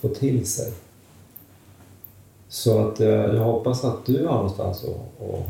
få 0.00 0.08
till 0.08 0.46
sig. 0.46 0.72
Så 2.56 2.88
att 2.88 3.00
eh, 3.00 3.08
jag 3.08 3.44
hoppas 3.44 3.84
att 3.84 4.06
du 4.06 4.26
har 4.26 4.34
någonstans 4.34 4.84
att, 4.84 5.24
att 5.24 5.46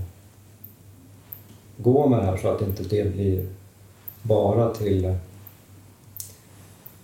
gå 1.77 2.09
med 2.09 2.19
det 2.19 2.25
här 2.25 2.37
så 2.37 2.49
att 2.49 2.63
inte 2.63 2.83
det 2.83 3.15
blir 3.15 3.49
bara 4.23 4.75
till 4.75 5.15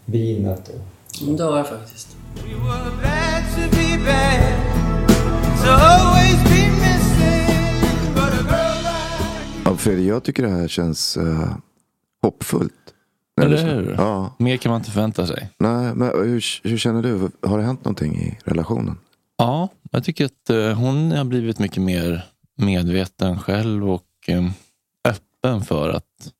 vinet. 0.05 0.69
Och... 0.69 1.37
Det 1.37 1.43
har 1.43 1.57
jag 1.57 1.69
faktiskt. 1.69 2.17
Ja, 9.65 9.77
Fredrik, 9.77 10.09
jag 10.09 10.23
tycker 10.23 10.43
det 10.43 10.49
här 10.49 10.69
känns 10.69 11.17
uh, 11.17 11.53
hoppfullt. 12.23 12.73
Eller 13.41 13.75
hur? 13.75 13.95
Ja. 13.99 14.35
Mer 14.39 14.57
kan 14.57 14.71
man 14.71 14.81
inte 14.81 14.91
förvänta 14.91 15.27
sig. 15.27 15.51
Nej, 15.59 15.95
men 15.95 16.09
hur, 16.09 16.69
hur 16.69 16.79
känner 16.79 17.03
du? 17.03 17.31
Har 17.49 17.59
det 17.59 17.65
hänt 17.65 17.85
någonting 17.85 18.17
i 18.17 18.39
relationen? 18.45 18.99
Ja, 19.43 19.69
jag 19.91 20.05
tycker 20.05 20.25
att 20.25 20.51
eh, 20.51 20.73
hon 20.73 21.13
har 21.13 21.25
blivit 21.25 21.59
mycket 21.59 21.83
mer 21.83 22.25
medveten 22.57 23.39
själv 23.39 23.91
och 23.91 24.09
eh, 24.27 24.51
öppen 25.05 25.63
för 25.63 25.91
att 25.91 26.33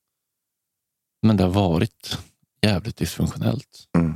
men 1.23 1.37
det 1.37 1.45
har 1.45 1.51
varit 1.51 2.19
jävligt 2.63 2.97
dysfunktionellt. 2.97 3.89
Mm. 3.99 4.15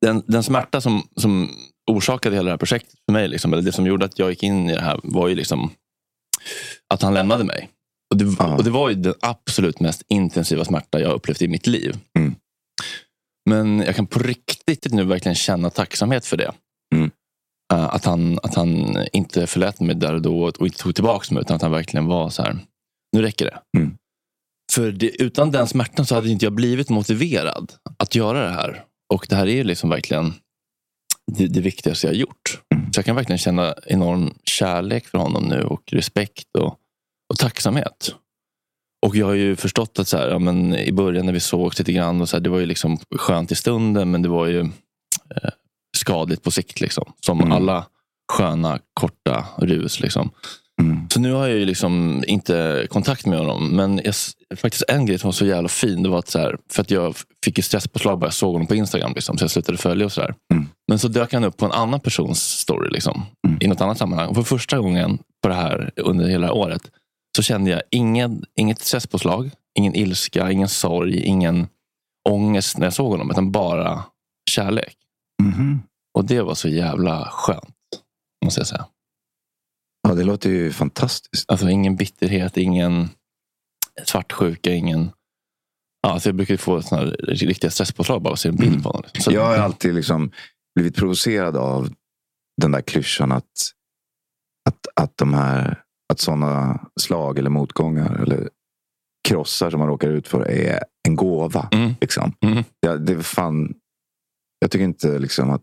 Den, 0.00 0.22
den 0.26 0.42
smärta 0.42 0.80
som, 0.80 1.08
som 1.16 1.50
orsakade 1.86 2.36
hela 2.36 2.44
det 2.44 2.52
här 2.52 2.58
projektet 2.58 2.94
för 3.06 3.12
mig, 3.12 3.28
liksom, 3.28 3.52
eller 3.52 3.62
det 3.62 3.72
som 3.72 3.86
gjorde 3.86 4.04
att 4.04 4.18
jag 4.18 4.30
gick 4.30 4.42
in 4.42 4.70
i 4.70 4.74
det 4.74 4.82
här, 4.82 5.00
var 5.02 5.28
ju 5.28 5.34
liksom 5.34 5.70
att 6.88 7.02
han 7.02 7.14
lämnade 7.14 7.44
mig. 7.44 7.70
Och 8.10 8.16
det, 8.16 8.44
och 8.56 8.64
det 8.64 8.70
var 8.70 8.88
ju 8.88 8.94
den 8.94 9.14
absolut 9.20 9.80
mest 9.80 10.02
intensiva 10.08 10.64
smärta 10.64 11.00
jag 11.00 11.12
upplevt 11.12 11.42
i 11.42 11.48
mitt 11.48 11.66
liv. 11.66 11.98
Mm. 12.18 12.34
Men 13.50 13.80
jag 13.80 13.96
kan 13.96 14.06
på 14.06 14.18
riktigt 14.18 14.92
nu 14.92 15.04
verkligen 15.04 15.34
känna 15.34 15.70
tacksamhet 15.70 16.26
för 16.26 16.36
det. 16.36 16.52
Mm. 16.94 17.10
Eh, 17.72 17.94
Att, 17.94 18.04
han, 18.04 18.38
att 18.42 18.54
han 18.54 18.96
inte 19.12 19.46
förlät 19.46 19.80
mig 19.80 19.94
där 19.94 20.14
och 20.14 20.22
då 20.22 20.44
och 20.44 20.66
inte 20.66 20.78
tog 20.78 20.94
tillbaka 20.94 21.34
mig 21.34 21.40
utan 21.40 21.56
att 21.56 21.62
han 21.62 21.70
verkligen 21.70 22.06
var 22.06 22.30
så 22.30 22.42
här, 22.42 22.58
nu 23.16 23.22
räcker 23.22 23.44
det. 23.44 23.78
Mm. 23.78 23.96
För 24.72 24.92
det, 24.92 25.22
utan 25.22 25.50
den 25.50 25.66
smärtan 25.66 26.06
så 26.06 26.14
hade 26.14 26.30
inte 26.30 26.46
jag 26.46 26.52
blivit 26.52 26.88
motiverad 26.88 27.72
att 27.98 28.14
göra 28.14 28.42
det 28.42 28.52
här. 28.52 28.84
Och 29.14 29.26
det 29.28 29.36
här 29.36 29.46
är 29.46 29.64
liksom 29.64 29.90
verkligen 29.90 30.34
det, 31.32 31.46
det 31.46 31.60
viktigaste 31.60 32.06
jag 32.06 32.14
har 32.14 32.18
gjort. 32.18 32.60
Mm. 32.74 32.92
Så 32.92 32.98
jag 32.98 33.04
kan 33.04 33.16
verkligen 33.16 33.38
känna 33.38 33.74
enorm 33.86 34.34
kärlek 34.44 35.06
för 35.06 35.18
honom 35.18 35.44
nu 35.44 35.62
och 35.62 35.92
respekt 35.92 36.56
och, 36.58 36.76
och 37.32 37.38
tacksamhet. 37.38 38.14
Och 39.06 39.16
jag 39.16 39.26
har 39.26 39.34
ju 39.34 39.56
förstått 39.56 39.98
att 39.98 40.08
så 40.08 40.16
här, 40.16 40.28
ja, 40.28 40.38
men 40.38 40.74
i 40.74 40.92
början 40.92 41.26
när 41.26 41.32
vi 41.32 41.40
sågs 41.40 41.78
lite 41.78 41.92
grann, 41.92 42.20
och 42.20 42.28
så 42.28 42.36
här, 42.36 42.40
det 42.40 42.50
var 42.50 42.58
ju 42.58 42.66
liksom 42.66 42.98
skönt 43.16 43.52
i 43.52 43.54
stunden 43.54 44.10
men 44.10 44.22
det 44.22 44.28
var 44.28 44.46
ju 44.46 44.60
eh, 44.60 45.50
skadligt 45.96 46.42
på 46.42 46.50
sikt. 46.50 46.80
Liksom. 46.80 47.12
Som 47.26 47.40
Mm. 47.40 47.52
alla 47.52 47.86
sköna, 48.32 48.78
korta 48.94 49.44
rus. 49.58 50.00
Liksom. 50.00 50.30
Mm. 50.82 51.08
Så 51.10 51.20
nu 51.20 51.32
har 51.32 51.46
jag 51.48 51.58
ju 51.58 51.64
liksom 51.64 52.24
inte 52.26 52.86
kontakt 52.90 53.26
med 53.26 53.38
honom. 53.38 53.68
Men 53.76 54.00
jag, 54.04 54.14
faktiskt 54.56 54.84
en 54.88 55.06
grej 55.06 55.18
som 55.18 55.28
var 55.28 55.32
så 55.32 55.46
jävla 55.46 55.68
fin, 55.68 56.02
det 56.02 56.08
var 56.08 56.18
att, 56.18 56.28
så 56.28 56.38
här, 56.38 56.56
för 56.72 56.82
att 56.82 56.90
jag 56.90 57.16
fick 57.44 57.58
ju 57.58 57.62
stresspåslag 57.62 58.18
bara 58.18 58.26
jag 58.26 58.34
såg 58.34 58.52
honom 58.52 58.66
på 58.66 58.74
Instagram. 58.74 59.12
Liksom, 59.14 59.38
så 59.38 59.44
jag 59.44 59.50
slutade 59.50 59.78
följa 59.78 60.06
och 60.06 60.12
sådär. 60.12 60.34
Mm. 60.54 60.68
Men 60.88 60.98
så 60.98 61.08
dök 61.08 61.32
han 61.32 61.44
upp 61.44 61.56
på 61.56 61.64
en 61.66 61.72
annan 61.72 62.00
persons 62.00 62.42
story. 62.42 62.90
Liksom, 62.90 63.22
Mm. 63.48 63.58
I 63.62 63.66
något 63.66 63.80
annat 63.80 63.98
sammanhang. 63.98 64.28
Och 64.28 64.34
för 64.34 64.42
första 64.42 64.78
gången 64.78 65.18
på 65.42 65.48
det 65.48 65.54
här 65.54 65.90
under 65.96 66.28
hela 66.28 66.52
året 66.52 66.82
så 67.36 67.42
kände 67.42 67.70
jag 67.70 67.82
ingen, 67.90 68.44
inget 68.54 68.80
stresspåslag, 68.80 69.50
ingen 69.78 69.94
ilska, 69.94 70.50
ingen 70.50 70.68
sorg, 70.68 71.20
ingen 71.22 71.68
ångest 72.28 72.78
när 72.78 72.86
jag 72.86 72.92
såg 72.92 73.10
honom. 73.10 73.30
Utan 73.30 73.52
bara 73.52 74.04
kärlek. 74.50 74.96
Mhm. 75.42 75.82
Och 76.18 76.24
det 76.24 76.42
var 76.42 76.54
så 76.54 76.68
jävla 76.68 77.28
skönt. 77.30 77.76
Måste 78.44 78.60
jag 78.60 78.66
säga. 78.66 78.86
Ja, 80.08 80.14
det 80.14 80.24
låter 80.24 80.50
ju 80.50 80.72
fantastiskt. 80.72 81.50
Alltså 81.50 81.68
ingen 81.68 81.96
bitterhet, 81.96 82.56
ingen 82.56 83.08
svartsjuka, 84.04 84.72
ingen... 84.72 85.10
Ja, 86.02 86.12
alltså 86.12 86.28
jag 86.28 86.36
brukar 86.36 86.56
få 86.56 86.82
såna 86.82 87.00
här 87.00 87.16
riktiga 87.28 87.70
stresspåslag 87.70 88.22
bara 88.22 88.28
av 88.28 88.32
att 88.32 88.40
se 88.40 88.48
en 88.48 88.56
bild 88.56 88.82
på 88.82 88.88
honom. 88.88 89.10
Så, 89.18 89.32
Jag 89.32 89.44
har 89.44 89.56
alltid 89.56 89.94
liksom 89.94 90.30
blivit 90.74 90.96
provocerad 90.96 91.56
av 91.56 91.88
den 92.62 92.72
där 92.72 92.80
klyschan 92.80 93.32
att, 93.32 93.50
att, 94.68 94.86
att, 94.96 95.16
de 95.16 95.34
här, 95.34 95.82
att 96.10 96.20
sådana 96.20 96.80
slag 97.00 97.38
eller 97.38 97.50
motgångar 97.50 98.22
eller 98.22 98.48
krossar 99.28 99.70
som 99.70 99.78
man 99.80 99.88
råkar 99.88 100.08
ut 100.08 100.28
för 100.28 100.48
är 100.48 100.84
en 101.08 101.16
gåva. 101.16 101.68
Mm. 101.72 101.94
Liksom. 102.00 102.32
Mm. 102.40 102.64
Ja, 102.80 102.96
det 102.96 103.12
är 103.12 103.20
fan, 103.20 103.74
jag 104.60 104.70
tycker 104.70 104.84
inte 104.84 105.18
liksom 105.18 105.50
att 105.50 105.62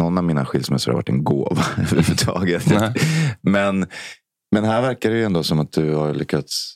någon 0.00 0.18
av 0.18 0.24
mina 0.24 0.46
skilsmässor 0.46 0.92
har 0.92 0.96
varit 0.96 1.08
en 1.08 1.24
gåva 1.24 1.64
överhuvudtaget. 1.78 2.64
Men, 3.40 3.86
men 4.54 4.64
här 4.64 4.82
verkar 4.82 5.10
det 5.10 5.16
ju 5.16 5.24
ändå 5.24 5.42
som 5.42 5.60
att 5.60 5.72
du 5.72 5.94
har 5.94 6.14
lyckats. 6.14 6.74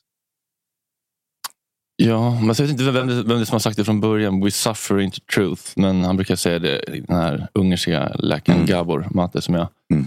Ja, 2.03 2.31
men 2.31 2.47
jag 2.47 2.55
vet 2.57 2.71
inte 2.71 2.85
vem 2.85 3.07
vem 3.07 3.29
det 3.29 3.35
är 3.35 3.45
som 3.45 3.55
har 3.55 3.59
sagt 3.59 3.77
det 3.77 3.85
från 3.85 4.01
början. 4.01 4.41
We 4.41 4.51
suffer 4.51 5.01
into 5.01 5.21
truth. 5.35 5.63
Men 5.77 6.05
han 6.05 6.17
brukar 6.17 6.37
säga 6.37 6.59
det, 6.59 7.03
den 7.07 7.17
här 7.17 7.49
ungerska 7.55 8.09
läkaren 8.09 8.59
Mm. 8.59 8.67
Gabor 8.71 9.09
Mate 9.11 9.43
som 9.43 9.55
jag 9.55 9.69
Mm. 9.93 10.07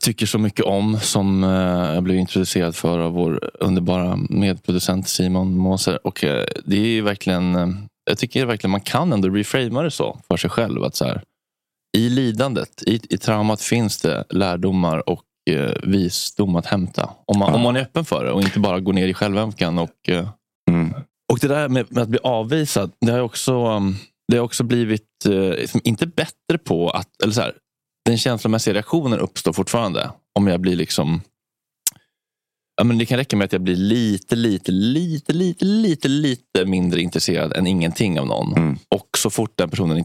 Tycker 0.00 0.26
så 0.26 0.38
mycket 0.38 0.64
om. 0.64 0.98
Som 1.00 1.44
eh, 1.44 1.94
jag 1.94 2.02
blev 2.02 2.16
introducerad 2.16 2.76
för 2.76 2.98
av 2.98 3.12
vår 3.12 3.50
underbara 3.60 4.16
medproducent 4.30 5.08
Simon 5.08 5.56
Moser. 5.58 6.06
Och 6.06 6.24
eh, 6.24 6.46
det 6.64 6.76
är 6.76 6.86
ju 6.86 7.02
verkligen, 7.02 7.54
eh, 7.54 7.68
jag 8.10 8.18
tycker 8.18 8.46
verkligen 8.46 8.70
man 8.70 8.80
kan 8.80 9.12
ändå 9.12 9.28
reframa 9.28 9.82
det 9.82 9.90
så 9.90 10.18
för 10.28 10.36
sig 10.36 10.50
själv. 10.50 10.84
att 10.84 10.96
så 10.96 11.04
här, 11.04 11.22
I 11.96 12.08
lidandet, 12.08 12.82
i, 12.86 13.00
i 13.14 13.18
traumat 13.18 13.62
finns 13.62 14.00
det 14.00 14.24
lärdomar 14.30 15.08
och 15.08 15.22
visdom 15.82 16.56
att 16.56 16.66
hämta. 16.66 17.10
Om 17.26 17.38
man, 17.38 17.48
Ja. 17.48 17.54
om 17.54 17.60
man 17.62 17.76
är 17.76 17.80
öppen 17.80 18.04
för 18.04 18.24
det 18.24 18.32
och 18.32 18.42
inte 18.42 18.58
bara 18.60 18.80
går 18.80 18.92
ner 18.92 19.08
i 19.08 19.14
självömkan 19.14 19.78
och 19.78 20.08
Mm. 20.70 20.94
och 21.32 21.38
det 21.40 21.48
där 21.48 21.68
med, 21.68 21.86
med 21.92 22.02
att 22.02 22.08
bli 22.08 22.18
avvisad, 22.22 22.92
det 23.00 23.12
har 23.12 23.20
också, 23.20 23.80
det 24.32 24.36
har 24.36 24.44
också 24.44 24.64
blivit, 24.64 25.26
eh, 25.26 25.32
liksom 25.34 25.80
inte 25.84 26.06
bättre 26.06 26.58
på 26.64 26.90
att, 26.90 27.22
eller 27.22 27.32
så 27.32 27.40
här, 27.40 27.54
den 28.10 28.18
känslomässiga 28.18 28.74
reaktionen 28.74 29.18
uppstår 29.18 29.52
fortfarande. 29.52 30.10
Om 30.38 30.46
jag 30.46 30.60
blir 30.60 30.76
liksom, 30.76 31.22
ja 32.76 32.84
men 32.84 32.98
det 32.98 33.06
kan 33.06 33.18
räcka 33.18 33.36
med 33.36 33.44
att 33.44 33.52
jag 33.52 33.62
blir 33.62 33.76
lite, 33.76 34.36
lite, 34.36 34.72
lite, 34.72 35.32
lite, 35.32 35.64
lite, 35.64 36.08
lite 36.08 36.64
mindre 36.64 37.00
intresserad 37.00 37.52
än 37.52 37.66
ingenting 37.66 38.20
av 38.20 38.26
någon. 38.26 38.56
Mm. 38.56 38.78
Och 38.88 39.08
så 39.18 39.30
fort 39.30 39.52
den 39.56 39.70
personen 39.70 40.04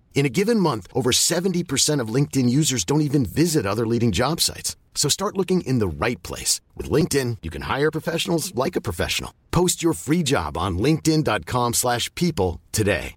In 0.13 0.25
a 0.27 0.29
given 0.29 0.59
month, 0.59 0.87
over 0.93 1.11
70% 1.11 2.03
of 2.03 2.13
LinkedIn 2.15 2.49
users 2.49 2.85
don't 2.85 3.01
even 3.01 3.25
visit 3.25 3.65
other 3.65 3.87
leading 3.87 4.11
job 4.11 4.39
sites. 4.39 4.77
So 4.93 5.09
start 5.09 5.37
looking 5.37 5.61
in 5.61 5.79
the 5.79 6.05
right 6.05 6.21
place. 6.27 6.61
With 6.77 6.91
LinkedIn, 6.91 7.37
you 7.41 7.49
can 7.49 7.63
hire 7.63 7.91
professionals 7.91 8.53
like 8.53 8.75
a 8.75 8.81
professional. 8.81 9.31
Post 9.51 9.81
your 9.83 9.93
free 9.93 10.21
job 10.23 10.57
on 10.57 10.77
linkedin.com 10.77 11.73
slash 11.73 12.13
people 12.13 12.59
today. 12.71 13.15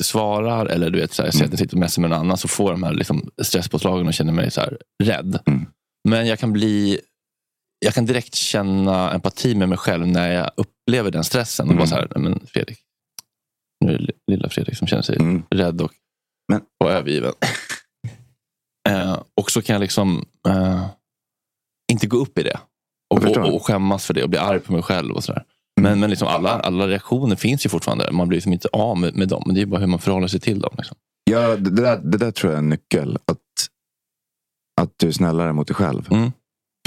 inte 0.00 0.08
svarar 0.08 0.66
eller 0.66 0.90
du 0.90 1.00
vet, 1.00 1.12
så 1.12 1.22
här, 1.22 1.26
jag 1.26 1.34
ser 1.34 1.44
att 1.44 1.50
jag 1.50 1.58
sitter 1.58 1.74
och 1.76 1.80
messar 1.80 2.02
med 2.02 2.10
någon 2.10 2.18
annan 2.20 2.36
så 2.36 2.48
får 2.48 2.70
de 2.70 2.82
här 2.82 2.92
liksom, 2.92 3.30
stresspåslagen 3.42 4.06
och 4.06 4.14
känner 4.14 4.32
mig 4.32 4.50
så 4.50 4.60
här, 4.60 4.78
rädd. 5.02 5.38
Men 6.08 6.26
jag 6.26 6.38
kan 6.38 6.52
bli 6.52 7.00
jag 7.78 7.94
kan 7.94 8.06
direkt 8.06 8.34
känna 8.34 9.12
empati 9.12 9.54
med 9.54 9.68
mig 9.68 9.78
själv 9.78 10.06
när 10.06 10.32
jag 10.32 10.50
upplever 10.56 11.10
den 11.10 11.24
stressen. 11.24 11.68
Och 11.68 11.76
bara 11.76 11.86
så 11.86 11.94
här, 11.94 12.08
"Nej, 12.16 12.22
men 12.22 12.46
Fredrik, 12.46 12.78
nu 13.90 13.96
är 13.96 14.06
det 14.06 14.12
lilla 14.32 14.48
Fredrik 14.48 14.76
som 14.76 14.86
känner 14.86 15.02
sig 15.02 15.16
rädd 15.50 15.80
och, 15.80 15.90
och 16.84 16.90
övergiven. 16.90 17.32
eh, 18.88 19.22
och 19.40 19.50
så 19.50 19.62
kan 19.62 19.74
jag 19.74 19.80
liksom 19.80 20.24
eh, 20.48 20.86
inte 21.92 22.06
gå 22.06 22.16
upp 22.16 22.38
i 22.38 22.42
det. 22.42 22.60
Och, 23.14 23.24
och, 23.24 23.54
och 23.54 23.66
skämmas 23.66 24.06
för 24.06 24.14
det 24.14 24.22
och 24.22 24.30
bli 24.30 24.38
arg 24.38 24.60
på 24.60 24.72
mig 24.72 24.82
själv. 24.82 25.14
och 25.14 25.24
så 25.24 25.32
där. 25.32 25.44
Men, 25.80 26.00
men 26.00 26.10
liksom 26.10 26.28
alla, 26.28 26.50
alla 26.50 26.88
reaktioner 26.88 27.36
finns 27.36 27.66
ju 27.66 27.70
fortfarande. 27.70 28.12
Man 28.12 28.28
blir 28.28 28.36
liksom 28.36 28.52
inte 28.52 28.68
av 28.72 28.98
med, 28.98 29.16
med 29.16 29.28
dem. 29.28 29.42
Men 29.46 29.54
det 29.54 29.62
är 29.62 29.66
bara 29.66 29.80
hur 29.80 29.86
man 29.86 29.98
förhåller 29.98 30.28
sig 30.28 30.40
till 30.40 30.60
dem. 30.60 30.74
Liksom. 30.76 30.96
Ja, 31.30 31.56
det, 31.56 31.70
där, 31.70 32.00
det 32.02 32.18
där 32.18 32.30
tror 32.30 32.52
jag 32.52 32.58
är 32.58 32.62
en 32.62 32.68
nyckel. 32.68 33.18
Att, 33.24 33.38
att 34.80 34.92
du 34.96 35.08
är 35.08 35.12
snällare 35.12 35.52
mot 35.52 35.66
dig 35.66 35.74
själv. 35.74 36.08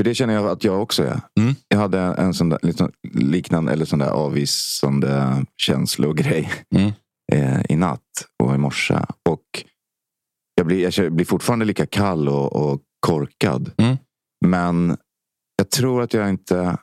För 0.03 0.10
det 0.10 0.15
känner 0.15 0.33
jag 0.33 0.48
att 0.48 0.63
jag 0.63 0.81
också 0.81 1.03
är. 1.03 1.22
Jag 1.67 1.77
hade 1.77 2.00
en 2.00 2.33
sån 2.33 2.50
där, 2.50 2.60
liksom, 2.62 2.91
liknande 3.13 3.72
eller 3.72 3.86
sån 3.86 4.00
där 4.00 4.10
avvisande 4.10 5.45
känslogrej 5.57 6.51
eh, 7.31 7.62
i 7.69 7.75
natt 7.75 8.27
och 8.43 8.55
i 8.55 8.57
morse. 8.57 8.98
Och 9.29 9.43
jag 10.55 10.67
blir, 10.67 11.00
jag 11.00 11.13
blir 11.13 11.25
fortfarande 11.25 11.65
lika 11.65 11.86
kall 11.86 12.29
och, 12.29 12.55
och 12.55 12.81
korkad. 13.00 13.72
Men 14.45 14.98
jag 15.57 15.69
tror 15.69 16.01
att 16.01 16.13
jag 16.13 16.29
inte 16.29 16.77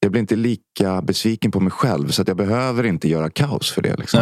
jag 0.00 0.12
blir 0.12 0.20
inte 0.20 0.36
lika 0.36 1.02
besviken 1.02 1.50
på 1.50 1.60
mig 1.60 1.72
själv. 1.72 2.08
Så 2.08 2.22
att 2.22 2.28
jag 2.28 2.36
behöver 2.36 2.86
inte 2.86 3.08
göra 3.08 3.30
kaos 3.30 3.72
för 3.72 3.82
det. 3.82 3.96
Liksom. 3.96 4.20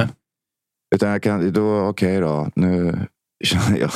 Utan 0.95 1.09
jag 1.11 1.23
kan, 1.23 1.53
då, 1.53 1.81
okej 1.81 2.21
då. 2.21 2.51
Nu 2.55 2.99
känner 3.45 3.79
jag, 3.79 3.91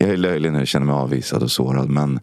jag 0.00 0.10
är 0.10 0.16
löjlig 0.16 0.52
när 0.52 0.58
jag 0.58 0.68
känner 0.68 0.86
mig 0.86 0.94
avvisad 0.94 1.42
och 1.42 1.50
sårad. 1.50 1.90
Men 1.90 2.20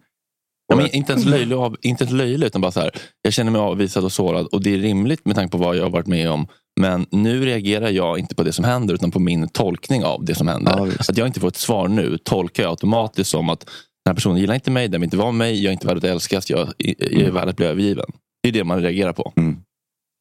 Ja, 0.68 0.76
men 0.76 0.96
inte, 0.96 1.12
ens 1.12 1.26
löjlig, 1.26 1.56
av- 1.56 1.78
inte 1.82 2.04
ens 2.04 2.14
löjlig, 2.14 2.48
utan 2.48 2.62
bara 2.62 2.72
så 2.72 2.80
här. 2.80 2.92
Jag 3.22 3.34
känner 3.34 3.52
mig 3.52 3.62
avvisad 3.62 4.04
och 4.04 4.12
sårad 4.12 4.46
och 4.46 4.62
det 4.64 4.74
är 4.74 4.78
rimligt 4.78 5.26
med 5.26 5.36
tanke 5.36 5.52
på 5.52 5.58
vad 5.58 5.76
jag 5.78 5.84
har 5.84 5.90
varit 5.90 6.08
med 6.08 6.32
om. 6.32 6.48
Men 6.80 7.06
nu 7.12 7.46
reagerar 7.46 7.90
jag 7.90 8.20
inte 8.20 8.36
på 8.36 8.44
det 8.44 8.52
som 8.54 8.66
händer 8.66 8.94
utan 8.94 9.12
på 9.12 9.20
min 9.20 9.48
tolkning 9.50 10.04
av 10.06 10.26
det 10.26 10.36
som 10.36 10.48
händer. 10.48 10.72
att 11.12 11.18
jag 11.18 11.28
inte 11.28 11.40
får 11.40 11.48
ett 11.48 11.56
svar 11.56 11.88
nu 11.88 12.18
tolkar 12.18 12.64
jag 12.64 12.70
automatiskt 12.70 13.30
som 13.30 13.50
att 13.50 13.60
den 13.60 14.10
här 14.10 14.14
personen 14.16 14.38
gillar 14.38 14.54
inte 14.56 14.72
mig, 14.72 14.88
den 14.88 15.02
vill 15.02 15.08
inte 15.08 15.18
vara 15.18 15.32
med 15.32 15.38
mig, 15.48 15.64
jag 15.64 15.70
är 15.70 15.74
inte 15.74 15.88
värd 15.88 15.98
att 15.98 16.04
älskas, 16.04 16.50
jag, 16.50 16.70
jag 16.78 17.22
är 17.22 17.32
värd 17.32 17.50
att 17.50 17.56
bli 17.58 17.66
övergiven. 17.66 18.06
Det 18.44 18.50
är 18.50 18.54
det 18.54 18.64
man 18.64 18.82
reagerar 18.82 19.14
på. 19.14 19.34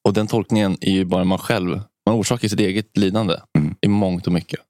Och 0.08 0.14
den 0.14 0.26
tolkningen 0.26 0.76
är 0.80 0.92
ju 0.92 1.04
bara 1.04 1.24
man 1.24 1.38
själv. 1.38 1.80
Man 2.06 2.14
orsakar 2.16 2.48
sitt 2.48 2.60
eget 2.60 2.96
lidande 2.96 3.34
i 3.86 3.88
mångt 3.88 4.26
och 4.26 4.32
mycket. 4.32 4.60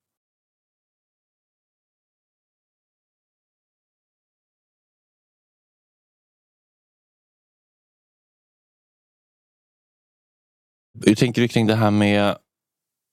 Hur 11.06 11.14
tänker 11.14 11.42
du 11.42 11.48
kring 11.48 11.66
det 11.66 11.74
här 11.74 11.90
med, 11.90 12.38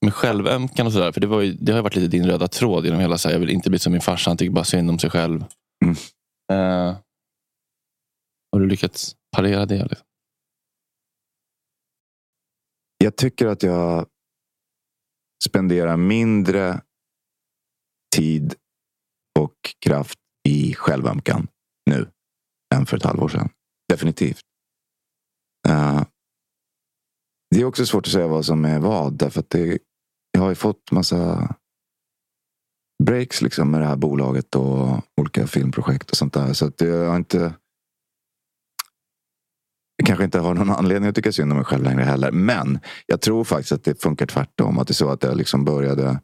med 0.05 0.13
självömkan 0.13 0.85
och 0.85 0.93
sådär? 0.93 1.11
För 1.11 1.21
det, 1.21 1.27
var 1.27 1.41
ju, 1.41 1.53
det 1.53 1.71
har 1.71 1.81
varit 1.81 1.95
lite 1.95 2.07
din 2.07 2.25
röda 2.25 2.47
tråd 2.47 2.85
genom 2.85 2.99
hela, 2.99 3.17
så 3.17 3.27
här, 3.27 3.35
jag 3.35 3.39
vill 3.39 3.49
inte 3.49 3.69
bli 3.69 3.79
som 3.79 3.91
min 3.91 4.01
farsa, 4.01 4.29
han 4.29 4.37
tycker 4.37 4.51
bara 4.51 4.65
synd 4.65 4.89
om 4.89 4.99
sig 4.99 5.09
själv. 5.09 5.45
Eh, 6.51 6.97
har 8.51 8.59
du 8.59 8.67
lyckats 8.67 9.15
parera 9.35 9.65
det? 9.65 9.83
Liksom? 9.83 10.07
jag 13.01 13.15
tycker 13.15 13.47
att 13.47 13.63
jag 13.63 14.07
spenderar 15.43 15.97
mindre 15.97 16.81
tid 18.15 18.55
och 19.39 19.55
kraft 19.85 20.19
i 20.49 20.73
självömkan 20.73 21.47
nu 21.89 22.11
än 22.75 22.85
för 22.85 22.97
ett 22.97 23.03
halvår 23.03 23.29
sedan. 23.29 23.49
Definitivt. 23.89 24.41
Eh, 25.67 26.03
det 27.51 27.61
är 27.61 27.65
också 27.65 27.85
svårt 27.85 28.07
att 28.07 28.13
säga 28.13 28.27
vad 28.27 28.45
som 28.45 28.65
är 28.65 28.79
vad. 28.79 29.13
Därför 29.13 29.39
att 29.39 29.49
det, 29.49 29.79
jag 30.31 30.41
har 30.41 30.49
ju 30.49 30.55
fått 30.55 30.91
massa 30.91 31.55
breaks 33.03 33.41
liksom 33.41 33.71
med 33.71 33.81
det 33.81 33.87
här 33.87 33.95
bolaget 33.95 34.55
och 34.55 34.99
olika 35.21 35.47
filmprojekt 35.47 36.11
och 36.11 36.17
sånt 36.17 36.33
där. 36.33 36.53
Så 36.53 36.65
att 36.65 36.81
jag 36.81 37.09
har 37.09 37.17
inte 37.17 37.53
jag 40.01 40.07
kanske 40.07 40.23
inte 40.23 40.39
har 40.39 40.53
någon 40.53 40.69
anledning 40.69 41.09
att 41.09 41.15
tycka 41.15 41.31
synd 41.31 41.51
om 41.51 41.57
mig 41.57 41.65
själv 41.65 41.83
längre 41.83 42.03
heller. 42.03 42.31
Men 42.31 42.79
jag 43.05 43.21
tror 43.21 43.43
faktiskt 43.43 43.71
att 43.71 43.83
det 43.83 44.01
funkar 44.01 44.25
tvärtom. 44.25 44.79
Att 44.79 44.87
det 44.87 44.91
är 44.91 44.95
så 44.95 45.09
att 45.09 45.23
jag 45.23 45.37
liksom 45.37 45.65
började 45.65 46.19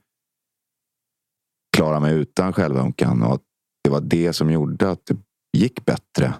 klara 1.78 2.00
mig 2.00 2.16
utan 2.16 2.54
självömkan. 2.54 3.24
Och 3.24 3.34
att 3.34 3.42
det 3.84 3.90
var 3.90 4.02
det 4.02 4.34
som 4.34 4.52
gjorde 4.52 4.92
att 4.92 5.06
det 5.06 5.18
gick 5.58 5.86
bättre 5.86 6.34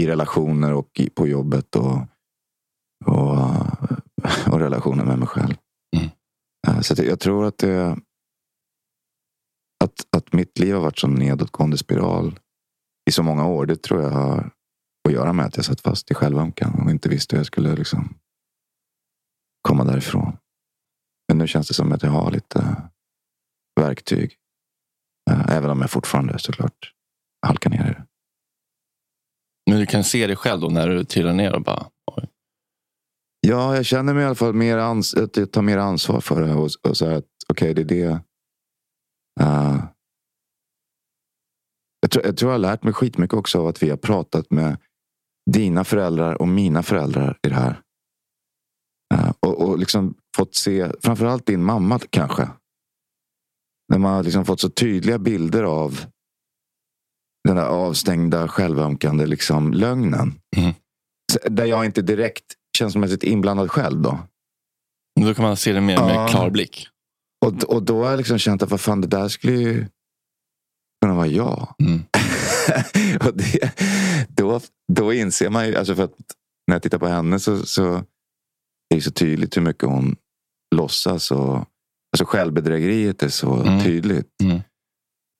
i 0.00 0.06
relationer 0.06 0.72
och 0.72 1.00
på 1.14 1.28
jobbet. 1.28 1.76
Och, 1.76 1.98
och, 3.04 3.46
och 4.52 4.60
relationer 4.60 5.04
med 5.04 5.18
mig 5.18 5.28
själv. 5.28 5.54
Eh, 6.68 6.80
Så 6.80 6.94
jag 7.04 7.20
tror 7.20 7.44
att 7.46 7.58
det 7.58 7.96
att, 9.84 10.06
att 10.16 10.32
mitt 10.32 10.58
liv 10.58 10.74
har 10.74 10.80
varit 10.82 10.98
som 10.98 11.14
nedåtgående 11.14 11.78
spiral 11.78 12.40
i 13.10 13.12
så 13.12 13.22
många 13.22 13.46
år. 13.46 13.66
Det 13.66 13.82
tror 13.82 14.02
jag 14.02 14.10
har 14.10 14.50
att 15.08 15.12
göra 15.14 15.32
med 15.32 15.46
att 15.46 15.56
jag 15.56 15.64
satt 15.64 15.80
fast 15.80 16.10
i 16.10 16.14
självömkan 16.14 16.82
och 16.84 16.90
inte 16.90 17.08
visste 17.08 17.36
hur 17.36 17.40
jag 17.40 17.46
skulle 17.46 17.74
liksom 17.76 18.14
komma 19.68 19.84
därifrån. 19.84 20.36
Men 21.28 21.38
nu 21.38 21.46
känns 21.46 21.68
det 21.68 21.74
som 21.74 21.92
att 21.92 22.02
jag 22.02 22.10
har 22.10 22.30
lite 22.30 22.82
verktyg. 23.80 24.36
Eh, 25.30 25.48
Även 25.56 25.70
om 25.70 25.80
jag 25.80 25.90
fortfarande 25.90 26.38
såklart 26.38 26.92
halkar 27.46 27.70
ner 27.70 27.84
i 27.90 27.92
det. 27.92 28.06
Men 29.70 29.80
du 29.80 29.86
kan 29.86 30.04
se 30.04 30.26
dig 30.26 30.36
själv 30.36 30.60
då 30.60 30.68
när 30.68 30.88
du 30.88 31.04
trillar 31.04 31.32
ner 31.32 31.54
och 31.54 31.62
bara... 31.62 31.90
Ja, 33.46 33.76
jag 33.76 33.84
känner 33.84 34.14
mig 34.14 34.22
i 34.22 34.26
alla 34.26 34.34
fall 34.34 34.52
mer 34.54 34.76
ans- 34.78 35.24
att 35.24 35.36
jag 35.36 35.52
tar 35.52 35.62
mer 35.62 35.78
ansvar 35.78 36.20
för 36.20 36.42
det. 36.42 36.54
Och, 36.54 36.70
och 36.88 36.96
så 36.96 37.06
att 37.06 37.24
okej, 37.48 37.74
det 37.74 37.80
är 37.80 37.84
det. 37.84 38.20
eh, 39.40 39.84
jag, 42.00 42.10
tror, 42.10 42.24
jag 42.26 42.36
tror 42.36 42.50
jag 42.50 42.54
har 42.54 42.58
lärt 42.58 42.82
mig 42.82 42.92
skitmycket 42.92 43.34
också 43.38 43.60
av 43.60 43.66
att 43.66 43.82
vi 43.82 43.90
har 43.90 43.96
pratat 43.96 44.50
med 44.50 44.76
dina 45.50 45.84
föräldrar 45.84 46.42
och 46.42 46.48
mina 46.48 46.82
föräldrar 46.82 47.38
i 47.46 47.48
det 47.48 47.54
här. 47.54 47.80
Eh, 49.14 49.32
och, 49.46 49.68
och 49.68 49.78
liksom 49.78 50.14
fått 50.36 50.54
se, 50.54 50.92
framförallt 51.02 51.46
din 51.46 51.64
mamma 51.64 51.98
kanske. 52.10 52.48
När 53.92 53.98
man 53.98 54.14
har 54.14 54.22
liksom 54.22 54.44
fått 54.44 54.60
så 54.60 54.70
tydliga 54.70 55.18
bilder 55.18 55.62
av 55.62 56.00
den 57.48 57.56
där 57.56 57.66
avstängda, 57.66 58.48
självömkande 58.48 59.26
liksom, 59.26 59.72
lögnen. 59.72 60.40
Så- 61.32 61.48
Där 61.48 61.64
jag 61.66 61.84
inte 61.84 62.02
direkt 62.02 62.44
känslomässigt 62.76 63.22
inblandad 63.24 63.70
själv. 63.70 64.02
Då. 64.02 64.18
Då 65.20 65.34
kan 65.34 65.44
man 65.44 65.56
se 65.56 65.72
det 65.72 65.80
mer 65.80 65.98
med 65.98 66.30
klar 66.30 66.50
blick. 66.50 66.88
Och, 67.46 67.64
och 67.64 67.82
då 67.82 68.02
har 68.02 68.10
jag 68.10 68.16
liksom 68.16 68.38
känt 68.38 68.62
att 68.62 68.70
vad 68.70 68.80
fan, 68.80 69.00
det 69.00 69.06
där 69.06 69.28
skulle 69.28 69.52
ju 69.52 69.86
kunna 71.02 71.14
vara 71.14 71.26
jag. 71.26 71.74
och 73.26 73.36
det, 73.36 73.72
då, 74.28 74.60
då 74.92 75.12
inser 75.12 75.50
man 75.50 75.66
ju, 75.68 75.76
alltså 75.76 75.94
för 75.94 76.02
att 76.04 76.14
när 76.68 76.74
jag 76.74 76.82
tittar 76.82 76.98
på 76.98 77.06
henne 77.06 77.38
så, 77.40 77.66
så 77.66 78.02
det 78.90 78.96
är 78.96 79.00
så 79.00 79.10
tydligt 79.10 79.56
hur 79.56 79.62
mycket 79.62 79.82
hon 79.88 80.16
låtsas. 80.74 81.30
Och, 81.30 81.56
alltså 81.56 82.24
självbedrägeriet 82.26 83.22
är 83.22 83.28
så 83.28 83.54
Mm. 83.54 83.84
tydligt. 83.84 84.30
Mm. 84.42 84.60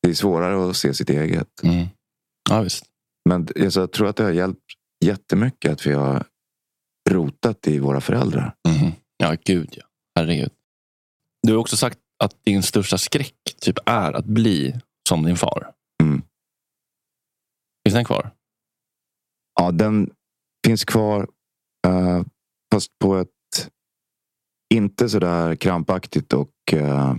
Det 0.03 0.11
är 0.11 0.15
svårare 0.15 0.71
att 0.71 0.77
se 0.77 0.95
sitt 0.95 1.11
eget. 1.11 1.63
Mm. 1.63 1.87
Ja, 2.51 2.61
visst. 2.61 2.85
Men 3.29 3.49
alltså, 3.61 3.81
jag 3.81 3.93
tror 3.93 4.09
att 4.09 4.17
det 4.17 4.25
har 4.25 4.31
hjälpt 4.31 4.61
jättemycket 5.05 5.73
att 5.73 5.87
vi 5.87 5.93
har 5.93 6.27
rotat 7.11 7.67
i 7.67 7.79
våra 7.79 8.01
föräldrar. 8.01 8.55
Mhm. 8.69 8.93
Ja, 9.17 9.37
gud 9.45 9.69
ja. 9.77 9.85
Herregud. 10.19 10.51
Du 11.43 11.53
har 11.53 11.61
också 11.61 11.77
sagt 11.77 11.99
att 12.25 12.45
din 12.45 12.63
största 12.63 12.99
skräck 12.99 13.35
typ 13.61 13.79
är 13.87 14.13
att 14.13 14.25
bli 14.25 14.81
som 15.09 15.23
din 15.25 15.37
far. 15.37 15.73
Mm. 16.03 16.23
Finns 17.85 17.95
den 17.95 18.05
kvar? 18.05 18.31
Ja, 19.61 19.71
den 19.71 20.11
finns 20.67 20.85
kvar. 20.85 21.29
eh, 21.87 22.23
fast 22.73 22.99
på 22.99 23.17
ett 23.17 23.71
inte 24.75 25.09
sådär 25.09 25.57
krampaktigt 25.57 26.33
och 26.33 26.53
eh, 26.73 27.15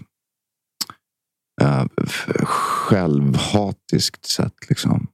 f- 2.01 2.27
självhatiskt 2.43 4.25
sätt. 4.25 4.69
Liksom. 4.69 5.07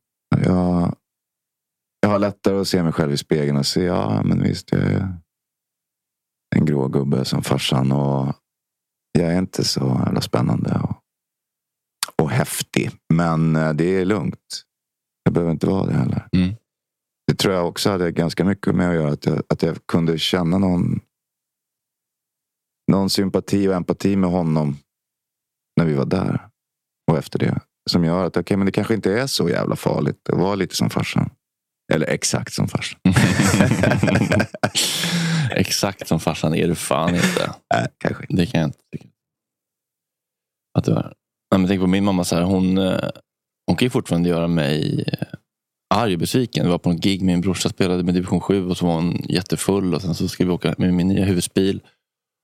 Jag 0.44 0.96
har 2.12 2.20
lättare 2.20 2.60
att 2.60 2.68
se 2.68 2.84
mig 2.84 2.94
själv 2.94 3.14
i 3.14 3.18
spegeln 3.18 3.58
och 3.58 3.66
se, 3.66 3.84
ja 3.84 4.24
men 4.24 4.44
visst, 4.44 4.72
jag 4.72 4.82
är 4.82 5.18
en 6.56 6.66
grå 6.66 6.88
gubbe 6.88 7.26
som 7.26 7.44
farsan 7.44 7.92
och 7.92 8.34
jag 9.12 9.34
är 9.34 9.38
inte 9.38 9.64
så 9.64 10.02
jävla 10.06 10.22
spännande 10.22 10.82
och, 10.84 10.96
och 12.22 12.30
häftig. 12.30 12.92
Men 13.14 13.56
eh, 13.56 13.74
det 13.74 13.84
är 13.84 14.06
lugnt. 14.06 14.64
Jag 15.24 15.34
behöver 15.34 15.52
inte 15.52 15.68
vara 15.68 15.86
det 15.86 15.94
heller. 15.94 16.28
Mm. 16.32 16.56
Det 17.28 17.36
tror 17.36 17.54
jag 17.54 17.68
också 17.68 17.90
hade 17.90 18.12
ganska 18.12 18.46
mycket 18.46 18.76
med 18.76 18.90
att 18.90 18.96
göra. 18.96 19.12
Att 19.12 19.26
jag, 19.26 19.44
att 19.50 19.64
jag 19.64 19.78
kunde 19.88 20.18
känna 20.18 20.58
någon, 20.58 21.00
någon 22.92 23.10
sympati 23.10 23.68
och 23.68 23.74
empati 23.74 24.16
med 24.16 24.30
honom 24.30 24.78
när 25.78 25.86
vi 25.86 25.94
var 25.94 26.06
där. 26.06 26.50
Och 27.12 27.18
efter 27.18 27.40
det. 27.40 27.60
Som 27.90 28.04
gör 28.04 28.26
att 28.26 28.38
okay, 28.38 28.58
men 28.58 28.66
det 28.66 28.72
kanske 28.72 28.94
inte 28.94 29.20
är 29.20 29.28
så 29.28 29.50
jävla 29.50 29.76
farligt 29.76 30.30
att 30.30 30.40
vara 30.40 30.56
lite 30.56 30.76
som 30.76 30.90
farsan. 30.90 31.30
Eller 31.94 32.08
exakt 32.10 32.54
som 32.54 32.68
farsan. 32.68 33.00
Exakt 35.52 36.08
som 36.08 36.20
farsan 36.20 36.56
är 36.56 36.68
du 36.68 36.76
fan 36.76 37.16
inte. 37.16 37.54
Nej, 37.74 37.88
kanske 37.98 38.26
Det 38.30 38.46
kan 38.46 38.62
jag 38.62 38.68
inte 38.68 38.80
tycka. 38.92 39.08
Att 40.78 40.84
du 40.86 40.92
är. 40.92 41.14
Nej, 41.52 41.60
men 41.60 41.68
tänk 41.68 41.82
på 41.82 41.88
min 41.88 42.04
mamma. 42.04 42.24
Så 42.24 42.36
här, 42.36 42.44
hon, 42.44 42.78
eh, 42.78 43.10
hon 43.68 43.76
kan 43.78 43.86
ju 43.86 43.90
fortfarande 43.90 44.30
göra 44.30 44.48
mig 44.48 45.04
eh, 45.08 45.28
arg 45.96 46.14
och 46.14 46.20
besviken. 46.20 46.64
Jag 46.64 46.72
var 46.72 46.78
på 46.78 46.90
en 46.90 47.00
gig 47.00 47.22
min 47.22 47.42
brorsa 47.42 47.70
spelade 47.70 48.04
med 48.04 48.14
division 48.14 48.40
7 48.42 48.68
och 48.70 48.78
så 48.78 48.86
var 48.86 48.94
hon 48.94 49.26
jättefull. 49.30 49.94
Och 49.96 50.02
sen 50.02 50.16
så 50.16 50.28
skulle 50.28 50.48
vi 50.48 50.54
åka 50.54 50.76
med 50.78 50.94
min 50.94 51.08
nya 51.08 51.26
husbil. 51.26 51.80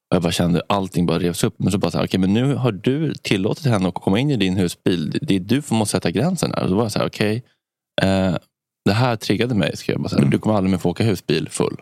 Och 0.10 0.16
jag 0.16 0.22
bara 0.24 0.32
kände 0.32 0.62
allting 0.70 1.06
bara 1.06 1.20
revs 1.20 1.44
upp. 1.44 1.56
Men 1.60 1.72
så 1.72 1.78
bara 1.78 1.92
så 1.92 1.98
här, 1.98 2.06
okej, 2.06 2.20
men 2.20 2.34
nu 2.34 2.54
har 2.56 2.72
du 2.72 3.14
tillåtit 3.14 3.66
henne 3.66 3.88
att 3.88 3.94
komma 3.96 4.20
in 4.20 4.32
i 4.32 4.38
din 4.38 4.58
husbil. 4.58 5.20
Det- 5.22 5.36
är 5.36 5.40
du 5.40 5.62
som 5.62 5.78
måste 5.78 5.92
sätta 5.92 6.12
gränsen 6.12 6.52
här. 6.56 6.64
Och 6.64 6.70
då 6.70 6.76
var 6.76 6.84
jag 6.84 6.92
så 6.92 7.00
här, 7.00 7.08
okej. 7.08 7.44
eh, 8.02 8.36
det 8.88 8.94
här 8.94 9.16
triggade 9.16 9.56
mig. 9.56 9.78
Ska 9.78 9.92
jag 9.92 10.02
bara 10.02 10.10
så 10.10 10.18
här, 10.20 10.26
Du 10.26 10.40
kommer 10.40 10.56
aldrig 10.56 10.72
mer 10.72 10.78
få 10.78 10.90
åka 10.90 11.04
husbil 11.04 11.50
full. 11.50 11.82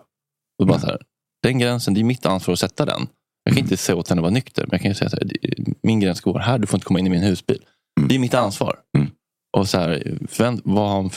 Och 0.62 0.68
bara 0.68 0.80
så 0.80 0.88
här, 0.88 1.02
den 1.44 1.60
gränsen, 1.60 1.94
det 1.94 2.00
är 2.00 2.04
mitt 2.04 2.26
ansvar 2.26 2.54
att 2.54 2.60
sätta 2.60 2.86
den. 2.86 3.08
Jag 3.44 3.56
kan 3.56 3.64
inte 3.64 3.78
säga 3.78 3.96
åt 3.96 4.10
henne 4.10 4.20
att 4.20 4.24
vara 4.24 4.34
nykter, 4.34 4.62
men 4.64 4.70
jag 4.72 4.82
kan 4.82 5.10
säga 5.10 5.26
det- 5.26 5.74
min 5.84 6.00
gräns 6.00 6.22
går 6.22 6.40
här, 6.40 6.58
du 6.60 6.68
får 6.68 6.78
inte 6.78 6.86
komma 6.86 7.00
in 7.00 7.08
i 7.08 7.10
min 7.10 7.24
husbil. 7.24 7.62
Det 8.10 8.16
är 8.16 8.20
mitt 8.20 8.34
ansvar. 8.34 8.80
Mm. 8.98 9.10
Och 9.58 9.70
så 9.70 9.78
här, 9.78 10.18
förvänt, 10.28 10.62
vad 10.64 10.90
har 10.90 11.12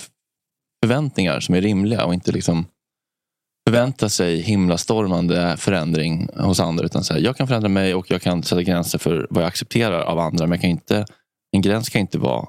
förväntningar 0.85 1.41
som 1.41 1.55
är 1.55 1.61
rimliga 1.61 2.05
och 2.05 2.15
inte 2.15 2.33
liksom 2.33 2.67
förvänta 3.69 4.09
sig 4.09 4.41
himlastormande 4.41 5.57
förändring 5.57 6.29
hos 6.37 6.61
andra. 6.61 6.85
Utan 6.85 7.05
så 7.05 7.15
här, 7.15 7.21
jag 7.21 7.37
kan 7.37 7.47
förändra 7.49 7.69
mig 7.69 7.95
och 7.95 8.11
jag 8.11 8.23
kan 8.23 8.43
sätta 8.43 8.63
gränser 8.63 8.99
för 8.99 9.27
vad 9.31 9.43
jag 9.43 9.49
accepterar 9.49 10.01
av 10.01 10.19
andra. 10.19 10.47
Men 10.47 10.51
jag 10.53 10.61
kan 10.61 10.71
inte, 10.71 11.07
en 11.57 11.63
gräns 11.63 11.89
kan 11.89 12.01
inte 12.01 12.19
vara 12.19 12.41
att 12.43 12.49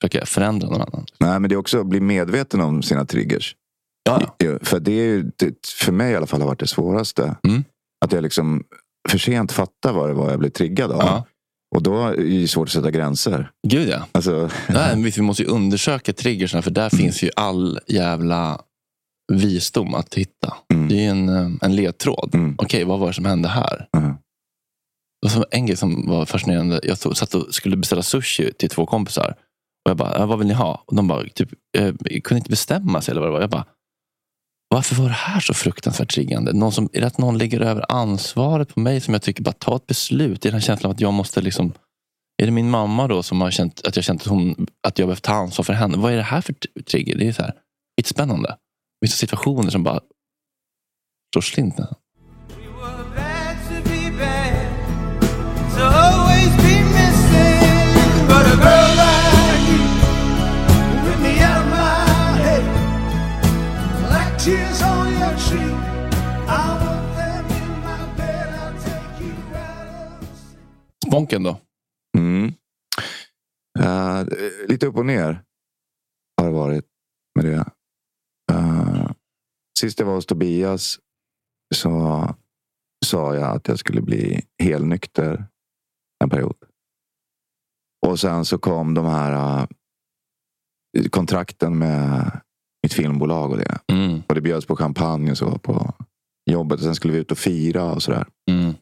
försöka 0.00 0.26
förändra 0.26 0.68
någon 0.68 0.80
annan. 0.80 1.06
Nej, 1.18 1.40
men 1.40 1.48
det 1.48 1.54
är 1.54 1.56
också 1.56 1.80
att 1.80 1.86
bli 1.86 2.00
medveten 2.00 2.60
om 2.60 2.82
sina 2.82 3.04
triggers. 3.04 3.56
Ja, 4.04 4.36
För 4.62 4.80
det 4.80 4.92
är 4.92 5.04
ju, 5.04 5.30
det, 5.36 5.66
för 5.66 5.92
mig 5.92 6.12
i 6.12 6.16
alla 6.16 6.26
fall 6.26 6.40
har 6.40 6.48
varit 6.48 6.60
det 6.60 6.66
svåraste. 6.66 7.36
Mm. 7.48 7.64
Att 8.04 8.12
jag 8.12 8.22
liksom 8.22 8.64
för 9.08 9.18
sent 9.18 9.52
fattar 9.52 9.92
vad 9.92 10.08
det 10.08 10.14
var 10.14 10.30
jag 10.30 10.38
blev 10.38 10.50
triggad 10.50 10.92
av. 10.92 11.02
Ja. 11.02 11.24
Och 11.76 11.82
då 11.82 12.06
är 12.06 12.40
det 12.40 12.48
svårt 12.48 12.68
att 12.68 12.72
sätta 12.72 12.90
gränser. 12.90 13.50
Gud 13.68 13.88
ja. 13.88 14.06
Alltså, 14.12 14.50
Nej, 14.68 15.12
vi 15.16 15.22
måste 15.22 15.42
ju 15.42 15.48
undersöka 15.48 16.12
triggersna 16.12 16.62
för 16.62 16.70
där 16.70 16.90
finns 16.90 17.22
ju 17.22 17.30
all 17.36 17.80
jävla 17.86 18.60
visdom 19.32 19.94
att 19.94 20.14
hitta. 20.14 20.54
Mm. 20.74 20.88
Det 20.88 21.06
är 21.06 21.10
en, 21.10 21.28
eh, 21.28 21.50
en 21.60 21.76
ledtråd. 21.76 22.34
Mm. 22.34 22.54
Okej, 22.58 22.84
vad 22.84 22.98
var 22.98 23.06
det 23.06 23.12
som 23.14 23.24
hände 23.24 23.48
här? 23.48 23.88
Det 25.22 25.26
var 25.26 25.30
som 25.30 25.44
en 25.50 25.66
grej 25.66 25.76
som 25.76 26.06
var 26.08 26.26
fascinerande. 26.26 26.80
Jag 26.82 26.98
satt 26.98 27.34
och 27.34 27.54
skulle 27.54 27.76
beställa 27.76 28.02
sushi 28.02 28.52
till 28.52 28.68
två 28.68 28.86
kompisar. 28.86 29.34
Och 29.90 29.92
jag 29.92 29.96
bara, 29.96 30.26
vad 30.26 30.38
vill 30.38 30.48
ni 30.48 30.54
ha? 30.54 30.84
Och 30.86 30.94
de 30.96 31.08
bara, 31.08 31.28
typ, 31.34 31.48
eh, 31.78 31.94
kunde 32.24 32.38
inte 32.38 32.50
bestämma 32.50 33.00
sig 33.00 33.12
eller 33.12 33.20
vad 33.20 33.30
det 33.30 33.32
var. 33.32 33.40
Jag 33.40 33.50
bara, 33.50 33.66
varför 34.68 34.94
var 34.94 35.04
det 35.04 35.14
här 35.14 35.40
så 35.40 35.54
fruktansvärt 35.54 36.14
triggande? 36.14 36.52
Någon 36.52 36.72
som, 36.72 36.88
är 36.92 37.00
det 37.00 37.06
att 37.06 37.18
någon 37.18 37.38
lägger 37.38 37.60
över 37.60 37.84
ansvaret 37.88 38.74
på 38.74 38.80
mig 38.80 39.00
som 39.00 39.14
jag 39.14 39.22
tycker 39.22 39.42
bara 39.42 39.52
ta 39.52 39.76
ett 39.76 39.86
beslut? 39.86 40.42
Det 40.42 40.48
är 40.48 40.50
den 40.50 40.60
här 40.60 40.66
känslan 40.66 40.90
av 40.90 40.94
att 40.94 41.00
jag 41.00 41.12
måste 41.12 41.40
liksom 41.40 41.72
är 42.42 42.46
det 42.46 42.52
min 42.52 42.70
mamma 42.70 43.08
då 43.08 43.22
som 43.22 43.40
har 43.40 43.50
känt 43.50 43.86
att 43.86 43.96
jag 43.96 44.04
känt 44.04 44.22
att, 44.22 44.28
hon, 44.28 44.66
att 44.82 44.98
jag 44.98 45.08
behövt 45.08 45.22
ta 45.22 45.32
ansvar 45.32 45.62
för 45.62 45.72
henne? 45.72 45.96
Vad 45.96 46.12
är 46.12 46.16
det 46.16 46.22
här 46.22 46.40
för 46.40 46.54
trigger? 46.90 47.18
Det 47.18 47.28
är 47.28 47.32
så 47.32 47.42
här, 47.42 47.52
lite 47.96 48.08
spännande. 48.08 48.56
Vissa 49.00 49.16
situationer 49.16 49.70
som 49.70 49.82
bara 49.82 50.00
slår 51.34 51.42
slint. 51.42 51.78
nästan. 51.78 51.96
Up. 71.10 71.12
Sponken 71.12 71.42
då? 71.42 71.60
Mm. 72.18 72.52
Eh, 73.78 74.24
lite 74.68 74.86
upp 74.86 74.96
och 74.96 75.06
ner 75.06 75.42
har 76.36 76.46
det 76.46 76.52
varit 76.52 76.86
med 77.34 77.44
det. 77.44 77.64
Eh, 78.52 79.10
sist 79.78 79.98
jag 79.98 80.06
var 80.06 80.14
hos 80.14 80.26
Tobias 80.26 80.98
så 81.74 82.24
sa 83.06 83.34
jag 83.34 83.56
att 83.56 83.68
jag 83.68 83.78
skulle 83.78 84.00
bli 84.00 84.42
helnykter 84.62 85.46
en 86.24 86.30
period. 86.30 86.56
Och 88.06 88.20
sen 88.20 88.44
så 88.44 88.58
kom 88.58 88.94
de 88.94 89.06
här 89.06 89.60
eh, 90.98 91.08
kontrakten 91.10 91.78
med 91.78 92.40
mitt 92.82 92.92
filmbolag 92.92 93.50
och 93.50 93.56
det. 93.56 93.78
Mm. 93.92 94.22
Och 94.28 94.34
det 94.34 94.40
bjöds 94.40 94.66
på 94.66 94.76
champagne 94.76 95.30
och 95.30 95.38
så 95.38 95.58
på 95.58 95.94
jobbet. 96.50 96.78
Och 96.78 96.84
sen 96.84 96.94
skulle 96.94 97.12
vi 97.12 97.18
ut 97.18 97.32
och 97.32 97.38
fira 97.38 97.92
och 97.92 98.02
sådär. 98.02 98.26
Mm. 98.50 98.74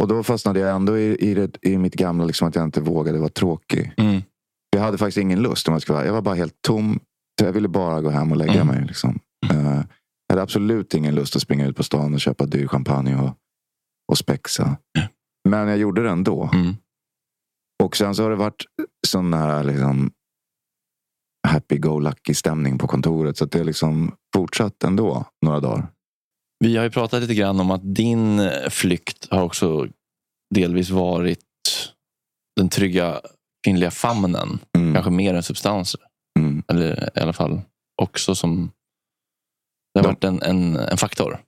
Och 0.00 0.08
då 0.08 0.22
fastnade 0.22 0.60
jag 0.60 0.76
ändå 0.76 0.98
i, 0.98 1.16
i, 1.30 1.34
det, 1.34 1.58
i 1.62 1.78
mitt 1.78 1.94
gamla, 1.94 2.24
liksom, 2.24 2.48
att 2.48 2.54
jag 2.54 2.64
inte 2.64 2.80
vågade 2.80 3.18
vara 3.18 3.28
tråkig. 3.28 3.92
Mm. 3.96 4.22
Jag 4.70 4.80
hade 4.80 4.98
faktiskt 4.98 5.18
ingen 5.18 5.42
lust 5.42 5.68
om 5.68 5.74
jag 5.74 5.94
vara 5.94 6.06
Jag 6.06 6.12
var 6.12 6.22
bara 6.22 6.34
helt 6.34 6.62
tom. 6.62 7.00
Jag 7.42 7.52
ville 7.52 7.68
bara 7.68 8.00
gå 8.00 8.10
hem 8.10 8.30
och 8.30 8.36
lägga 8.36 8.60
Mm. 8.60 8.66
mig. 8.66 8.84
Liksom. 8.86 9.18
Eh, 9.50 9.82
jag 10.26 10.32
hade 10.32 10.42
absolut 10.42 10.94
ingen 10.94 11.14
lust 11.14 11.36
att 11.36 11.42
springa 11.42 11.66
ut 11.66 11.76
på 11.76 11.82
stan 11.82 12.14
och 12.14 12.20
köpa 12.20 12.46
dyr 12.46 12.66
champagne 12.66 13.16
och, 13.16 13.30
och 14.12 14.18
spexa. 14.18 14.76
Men 15.48 15.68
jag 15.68 15.78
gjorde 15.78 16.02
det 16.02 16.10
ändå. 16.10 16.50
Mm. 16.54 16.74
Och 17.84 17.96
sen 17.96 18.14
så 18.14 18.22
har 18.22 18.30
det 18.30 18.36
varit 18.36 18.64
sån 19.06 19.34
här 19.34 19.64
liksom, 19.64 20.10
happy-go-lucky 21.48 22.34
stämning 22.34 22.78
på 22.78 22.86
kontoret. 22.86 23.36
Så 23.36 23.44
att 23.44 23.50
det 23.50 23.58
har 23.58 23.64
liksom 23.64 24.12
fortsatt 24.34 24.84
ändå 24.84 25.24
några 25.44 25.60
dagar. 25.60 25.88
Vi 26.58 26.76
har 26.76 26.84
ju 26.84 26.90
pratat 26.90 27.20
lite 27.22 27.34
grann 27.34 27.60
om 27.60 27.70
att 27.70 27.94
din 27.94 28.50
flykt 28.70 29.28
har 29.30 29.42
också 29.42 29.88
delvis 30.54 30.90
varit 30.90 31.44
den 32.56 32.68
trygga 32.68 33.20
kvinnliga 33.66 33.90
famnen. 33.90 34.58
Mm. 34.76 34.94
Kanske 34.94 35.10
mer 35.10 35.34
än 35.34 35.42
substanser. 35.42 36.00
Mm. 36.38 36.62
Eller 36.68 37.18
i 37.18 37.20
alla 37.20 37.32
fall 37.32 37.60
också 38.02 38.34
som... 38.34 38.70
Det 39.94 40.00
har 40.00 40.02
De- 40.02 40.08
varit 40.08 40.24
en, 40.24 40.42
en, 40.42 40.76
en 40.76 40.96
faktor. 40.96 41.42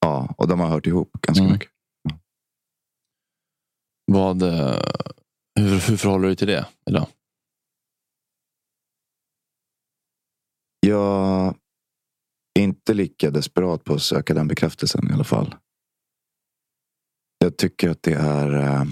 Ja, 0.00 0.34
och 0.38 0.48
de 0.48 0.60
har 0.60 0.68
hört 0.68 0.86
ihop 0.86 1.12
ganska 1.12 1.42
Mm. 1.44 1.52
mycket. 1.52 1.70
Vad, 4.12 4.42
eh, 4.42 4.82
hur, 5.60 5.88
hur 5.88 5.96
förhåller 5.96 6.22
du 6.22 6.28
dig 6.28 6.36
till 6.36 6.46
det 6.46 6.66
idag? 6.90 7.06
Jag 10.80 11.54
inte 12.58 12.94
lika 12.94 13.30
desperat 13.30 13.84
på 13.84 13.94
att 13.94 14.02
söka 14.02 14.34
den 14.34 14.48
bekräftelsen 14.48 15.10
i 15.10 15.12
alla 15.12 15.24
fall. 15.24 15.54
Jag 17.38 17.56
tycker 17.56 17.90
att 17.90 18.02
det 18.02 18.14
är 18.14 18.56
eh, 18.56 18.84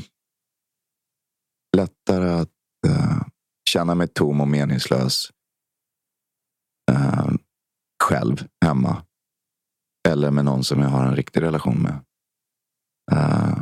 lättare 1.77 2.29
att 2.29 2.49
eh, 2.87 3.23
känna 3.69 3.95
mig 3.95 4.09
tom 4.09 4.41
och 4.41 4.49
meningslös 4.49 5.31
eh, 6.93 7.31
själv 8.05 8.47
hemma. 8.65 9.05
Eller 10.09 10.31
med 10.31 10.45
någon 10.45 10.65
som 10.65 10.81
jag 10.81 10.89
har 10.89 11.07
en 11.07 11.17
riktig 11.17 11.43
relation 11.43 11.83
med. 11.83 12.05
Eh, 13.13 13.61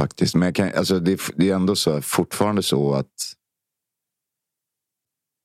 faktiskt. 0.00 0.34
Men 0.34 0.46
jag 0.46 0.54
kan, 0.54 0.72
alltså 0.74 1.00
det, 1.00 1.20
det 1.36 1.50
är 1.50 1.54
ändå 1.54 1.76
så, 1.76 2.02
fortfarande 2.02 2.62
så 2.62 2.94
att 2.94 3.14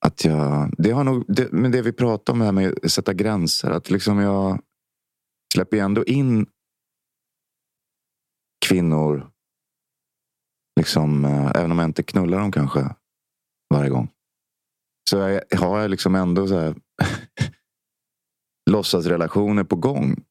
att 0.06 0.26
jag, 0.26 0.74
det 0.78 0.92
har 0.92 1.04
nog, 1.04 1.26
det, 1.28 1.52
men 1.52 1.72
det 1.72 1.82
vi 1.82 1.94
pratar 1.94 2.34
om 2.34 2.40
det 2.40 2.46
här 2.46 2.52
med 2.52 2.80
att 2.84 2.92
sätta 2.92 3.14
gränser. 3.14 3.72
Att 3.72 3.90
liksom 3.90 4.20
jag 4.20 4.62
släpper 5.54 5.78
ju 5.78 5.84
ändå 5.84 6.06
in 6.06 6.46
kvinnor. 8.66 9.32
Liksom, 10.80 11.26
eh, 11.26 11.52
även 11.56 11.72
om 11.72 11.80
jag 11.80 11.90
inte 11.90 12.04
knullar 12.04 12.40
dem 12.40 12.52
kanske 12.52 12.96
varje 13.74 13.90
gång. 13.90 14.10
Så 15.10 15.18
jag, 15.18 15.42
har 15.58 15.80
jag 15.80 15.92
liksom 15.92 16.16
ändå 16.16 16.48
så 16.48 16.60
här, 16.60 16.76
låtsasrelationer 18.72 19.64
på 19.64 19.76
gång. 19.76 20.24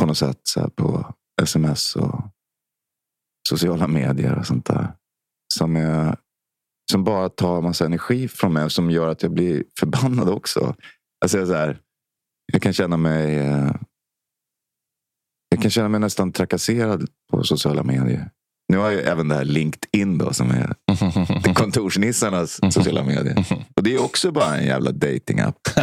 På 0.00 0.06
något 0.06 0.18
sätt. 0.18 0.40
Så 0.42 0.60
här, 0.60 0.68
på 0.68 1.14
sms 1.42 1.96
och 1.96 2.20
sociala 3.48 3.86
medier 3.86 4.38
och 4.38 4.46
sånt 4.46 4.66
där. 4.66 4.92
Som, 5.54 5.76
jag 5.76 6.16
som 6.90 7.04
bara 7.04 7.28
tar 7.28 7.62
massa 7.62 7.84
energi 7.84 8.28
från 8.28 8.52
mig 8.52 8.64
och 8.64 8.72
som 8.72 8.90
gör 8.90 9.08
att 9.08 9.22
jag 9.22 9.32
blir 9.32 9.64
förbannad 9.78 10.28
också. 10.28 10.74
Alltså 11.20 11.38
jag, 11.38 11.48
så 11.48 11.54
här, 11.54 11.78
jag 12.52 12.62
kan 12.62 12.72
känna 12.72 12.96
mig 12.96 13.38
eh, 13.38 13.70
jag 15.48 15.62
kan 15.62 15.70
känna 15.70 15.88
mig 15.88 16.00
nästan 16.00 16.32
trakasserad 16.32 17.08
på 17.30 17.44
sociala 17.44 17.82
medier. 17.82 18.30
Nu 18.68 18.78
har 18.78 18.90
jag 18.90 19.06
även 19.06 19.28
det 19.28 19.34
här 19.34 19.44
LinkedIn 19.44 20.18
då, 20.18 20.32
som 20.32 20.50
är 20.50 20.74
kontorsnissarnas 21.54 22.60
sociala 22.70 23.04
medier. 23.04 23.44
Och 23.76 23.82
det 23.82 23.94
är 23.94 24.02
också 24.02 24.32
bara 24.32 24.56
en 24.56 24.66
jävla 24.66 24.92
dating-app. 24.92 25.58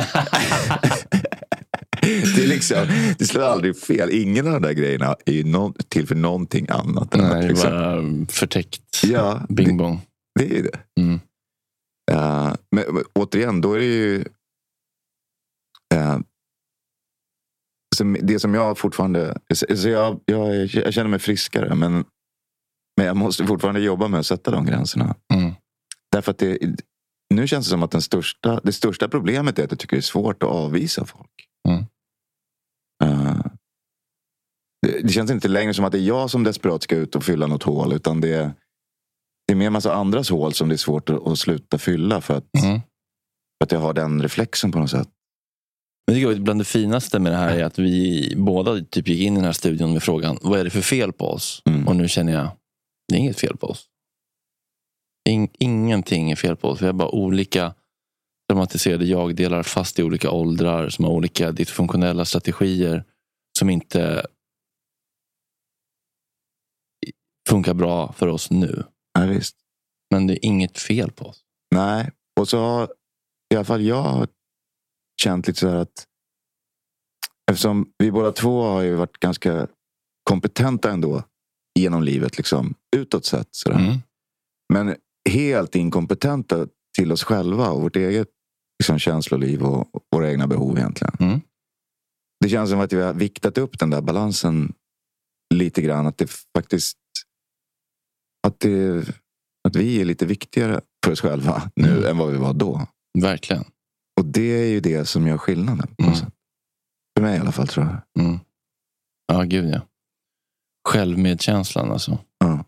det, 2.02 2.44
är 2.44 2.48
liksom, 2.48 2.78
det 3.18 3.26
slår 3.26 3.44
aldrig 3.44 3.78
fel. 3.78 4.10
Ingen 4.12 4.48
av 4.48 4.54
de 4.54 4.62
där 4.62 4.74
grejerna 4.74 5.16
är 5.26 5.84
till 5.90 6.08
för 6.08 6.16
någonting 6.16 6.68
annat. 6.70 7.14
Nej, 7.16 7.44
är 7.44 7.50
liksom, 7.50 7.72
bara 7.72 8.26
förtäckt. 8.30 9.04
Ja, 9.04 9.42
Bing 9.50 9.78
bong. 9.78 10.02
Det 10.40 10.46
är 10.46 10.56
ju 10.56 10.62
det. 10.62 10.80
Mm. 11.00 11.20
Eh, 12.12 12.56
men, 12.76 12.96
men 12.96 13.04
återigen, 13.16 13.62
då 13.62 13.74
är 13.74 13.80
det 13.80 13.86
ju... 13.86 14.26
eh, 15.94 16.20
som, 17.96 18.18
det 18.22 18.40
som 18.40 18.54
jag 18.54 18.78
fortfarande... 18.78 19.38
Så 19.76 19.90
jag, 19.90 20.20
jag, 20.26 20.66
jag 20.66 20.94
känner 20.94 21.10
mig 21.10 21.20
friskare, 21.20 21.76
men, 21.76 22.06
men 22.98 23.06
jag 23.06 23.18
måste 23.18 23.46
fortfarande 23.46 23.82
jobba 23.82 24.08
med 24.08 24.20
att 24.20 24.26
sätta 24.26 24.52
de 24.52 24.66
gränserna. 24.66 25.16
Mm. 25.34 25.54
Därför 26.12 26.32
att 26.32 26.38
det, 26.38 26.58
nu 27.34 27.48
känns 27.48 27.66
det 27.66 27.70
som 27.70 27.84
att 27.84 27.92
den 27.92 28.02
största, 28.02 28.60
det 28.64 28.74
största 28.74 29.10
problemet 29.10 29.60
är 29.60 29.64
att 29.64 29.72
jag 29.72 29.80
tycker 29.80 29.96
det 29.96 30.00
är 30.00 30.02
svårt 30.02 30.44
att 30.44 30.50
avvisa 30.50 31.06
folk. 31.06 31.48
Mm. 31.70 31.86
Eh, 33.04 33.46
det, 34.82 35.00
det 35.02 35.10
känns 35.10 35.32
inte 35.32 35.48
längre 35.48 35.74
som 35.74 35.86
att 35.86 35.92
det 35.92 36.00
är 36.00 36.08
jag 36.08 36.30
som 36.30 36.44
desperat 36.44 36.84
ska 36.84 36.96
ut 36.96 37.16
och 37.16 37.24
fylla 37.24 37.48
något 37.48 37.64
hål. 37.64 37.94
Utan 37.94 38.22
det, 38.22 38.34
är- 38.34 38.54
det 39.48 39.54
är 39.54 39.56
mer 39.56 39.68
en 39.68 39.74
massa 39.74 39.94
andras 39.94 40.30
hål 40.30 40.54
som 40.54 40.70
det 40.70 40.76
är 40.76 40.78
svårt 40.78 41.10
att, 41.10 41.40
sluta 41.40 41.78
fylla. 41.78 42.22
För 42.22 42.38
att, 42.38 42.64
Mm. 42.64 42.80
för 42.80 43.64
att 43.64 43.72
jag 43.72 43.80
har 43.80 43.94
den 43.94 44.22
reflexen 44.22 44.72
på 44.72 44.80
något 44.80 44.90
sätt. 44.90 45.10
Men 46.08 46.20
jag 46.20 46.32
tycker 46.32 46.42
bland 46.44 46.60
det 46.60 46.66
finaste 46.66 47.20
med 47.20 47.32
det 47.32 47.38
här 47.38 47.58
är 47.58 47.64
att 47.64 47.80
vi 47.80 48.34
båda 48.38 48.82
typ 48.82 49.08
gick 49.08 49.22
in 49.22 49.34
i 49.34 49.36
den 49.36 49.46
här 49.46 49.54
studion 49.54 49.94
med 49.94 50.04
frågan 50.04 50.38
vad 50.42 50.60
är 50.60 50.64
det 50.64 50.70
för 50.70 50.82
fel 50.82 51.14
på 51.14 51.26
oss? 51.26 51.62
Mm. 51.70 51.88
Och 51.88 51.96
nu 51.96 52.08
känner 52.08 52.34
jag 52.34 52.50
det 53.08 53.16
är 53.16 53.20
inget 53.20 53.40
fel 53.40 53.58
på 53.58 53.68
oss. 53.68 53.86
In, 55.30 55.50
ingenting 55.60 56.32
är 56.32 56.36
fel 56.36 56.56
på 56.56 56.68
oss. 56.70 56.82
Vi 56.82 56.86
har 56.86 56.94
bara 56.94 57.10
olika 57.10 57.74
dramatiserade 58.50 59.06
jag-delar 59.06 59.64
fast 59.64 60.00
i 60.00 60.04
olika 60.04 60.32
åldrar 60.32 60.90
som 60.90 61.06
har 61.06 61.12
olika 61.12 61.52
dysfunktionella 61.52 62.26
strategier 62.26 63.04
som 63.60 63.70
inte 63.70 64.26
funkar 67.50 67.74
bra 67.74 68.14
för 68.14 68.28
oss 68.28 68.52
nu. 68.52 68.84
Ja, 69.20 69.26
visst. 69.26 69.56
Men 70.12 70.28
det 70.28 70.34
är 70.34 70.46
inget 70.46 70.78
fel 70.78 71.12
på 71.12 71.26
oss. 71.26 71.44
Nej, 71.76 72.12
och 72.40 72.50
så 72.50 72.60
har 72.60 72.94
i 73.54 73.56
alla 73.56 73.66
fall 73.66 73.82
jag 73.82 74.28
känt 75.22 75.48
lite 75.48 75.60
så 75.60 75.70
här 75.70 75.76
att 75.76 76.08
eftersom 77.52 77.92
vi 77.98 78.12
båda 78.12 78.32
två 78.32 78.64
har 78.64 78.82
ju 78.82 78.96
varit 78.96 79.20
ganska 79.20 79.68
kompetenta 80.24 80.92
ändå 80.92 81.24
genom 81.80 82.04
livet, 82.04 82.38
liksom, 82.38 82.76
utåt 82.96 83.26
sett. 83.26 83.48
Sådär. 83.52 83.80
Mm. 83.80 83.98
Men 84.74 84.96
helt 85.30 85.76
inkompetenta 85.76 86.68
till 86.98 87.12
oss 87.12 87.24
själva 87.24 87.70
och 87.70 87.82
vårt 87.82 87.96
eget 87.96 88.28
liksom, 88.80 89.00
känsloliv 89.00 89.64
och, 89.64 89.96
och 89.96 90.04
våra 90.12 90.32
egna 90.32 90.48
behov 90.48 90.78
egentligen. 90.78 91.16
Mm. 91.20 91.42
Det 92.40 92.50
känns 92.50 92.70
som 92.70 92.80
att 92.80 92.94
vi 92.94 93.02
har 93.02 93.14
viktat 93.14 93.58
upp 93.58 93.80
den 93.80 93.90
där 93.90 94.02
balansen 94.02 94.74
lite 95.54 95.82
grann. 95.82 96.08
Att 96.08 96.18
det 96.18 96.32
faktiskt 96.58 96.98
att, 98.48 98.60
det, 98.60 99.06
att 99.68 99.76
vi 99.76 100.02
är 100.02 100.06
lite 100.06 100.26
viktigare 100.26 100.82
för 101.06 101.12
oss 101.12 101.22
själva 101.22 101.72
nu 101.76 101.92
Mm. 101.92 102.06
än 102.06 102.18
vad 102.18 102.32
vi 102.32 102.38
var 102.38 102.54
då. 102.54 102.88
Verkligen. 103.20 103.64
Och 104.20 104.26
det 104.26 104.62
är 104.64 104.66
ju 104.68 104.80
det 104.80 105.06
som 105.06 105.28
gör 105.28 105.38
skillnaden. 105.38 105.96
Mm. 106.04 106.14
För 107.18 107.22
mig 107.22 107.38
i 107.38 107.40
alla 107.40 107.52
fall 107.52 107.68
tror 107.68 107.86
jag. 107.86 108.26
Mm. 108.26 108.40
Ja, 109.28 109.42
gud 109.42 109.70
ja. 109.74 109.82
Självmedkänslan 110.90 111.92
alltså. 111.92 112.18
Ja. 112.40 112.66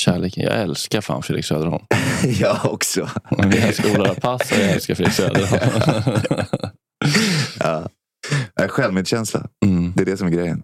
Kärleken. 0.00 0.44
Jag 0.44 0.60
älskar 0.60 1.00
fan 1.00 1.22
Fredrik 1.22 1.44
Söderholm. 1.44 1.84
jag 2.24 2.72
också. 2.72 3.10
Men 3.38 3.50
Jag 3.50 3.58
älskar 3.62 3.90
Ola 4.00 4.08
Rapace 4.08 4.54
och 4.54 4.60
jag 4.60 4.70
älskar 4.70 4.94
Fredrik 4.94 5.14
Söderholm. 5.14 6.20
ja. 7.60 7.88
Självmedkänsla. 8.68 9.48
Mm. 9.66 9.92
Det 9.96 10.02
är 10.02 10.06
det 10.06 10.16
som 10.16 10.26
är 10.26 10.32
grejen. 10.32 10.62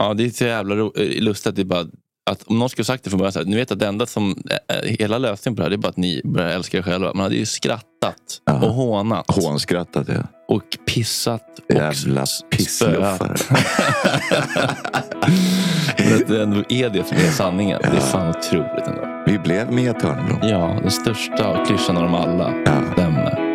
Ja, 0.00 0.14
det 0.14 0.24
är 0.24 0.30
så 0.30 0.44
jävla 0.44 0.74
eh, 0.74 1.22
lustigt 1.22 1.46
att 1.46 1.56
det 1.56 1.64
bara 1.64 1.86
att 2.30 2.42
om 2.42 2.58
någon 2.58 2.68
skulle 2.68 2.84
sagt 2.84 3.04
det 3.04 3.10
från 3.10 3.18
början, 3.18 3.32
så 3.32 3.38
här, 3.38 3.46
ni 3.46 3.56
vet 3.56 3.72
att 3.72 3.78
det 3.78 3.86
enda 3.86 4.06
som, 4.06 4.42
eh, 4.68 4.90
hela 4.98 5.18
lösningen 5.18 5.56
på 5.56 5.60
det 5.60 5.64
här 5.64 5.70
det 5.70 5.76
är 5.76 5.78
bara 5.78 5.88
att 5.88 5.96
ni 5.96 6.20
börjar 6.24 6.48
älska 6.48 6.78
er 6.78 6.82
själva. 6.82 7.12
Man 7.14 7.22
hade 7.22 7.34
ju 7.34 7.46
skrattat 7.46 7.82
Ja. 8.44 8.52
och 8.54 8.74
hånat 8.74 9.24
Hånskrattat. 9.30 10.08
Ja. 10.08 10.14
och 10.48 10.62
pissat 10.86 11.42
och 11.68 11.74
Jävla 11.74 12.24
pissluffare. 12.50 13.34
Men 15.98 16.22
det 16.28 16.42
ändå 16.42 16.62
är 16.68 16.90
det 16.90 17.08
som 17.08 17.16
är 17.16 17.30
sanningen. 17.30 17.80
Det 17.82 17.96
är 17.96 18.00
fan 18.00 18.28
otroligt 18.28 18.86
ändå. 18.86 19.22
Vi 19.26 19.38
blev 19.38 19.72
Mia 19.72 19.92
Törnblom. 19.94 20.38
Ja, 20.42 20.78
den 20.82 20.90
största 20.90 21.64
klyschan 21.66 21.96
av 21.96 22.02
dem 22.02 22.14
alla. 22.14 22.52
Ja. 22.66 22.92
Stämmer. 22.92 23.48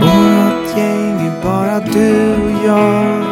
Vårat 0.00 0.76
gäng 0.76 1.10
är 1.10 1.13
bara 1.44 1.80
du 1.80 2.34
och 2.34 2.66
jag. 2.66 3.24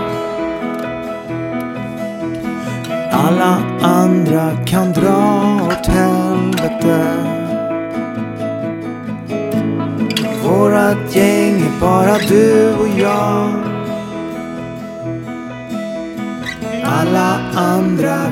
Alla 3.12 3.62
andra 3.82 4.50
kan 4.66 4.92
dra 4.92 5.60
åt 5.68 5.86
helvete. 5.86 7.14
Vårat 10.44 11.16
gäng 11.16 11.54
är 11.54 11.80
bara 11.80 12.18
du 12.28 12.74
och 12.74 12.88
jag. 12.98 13.50
Alla 16.84 17.40
andra 17.54 18.31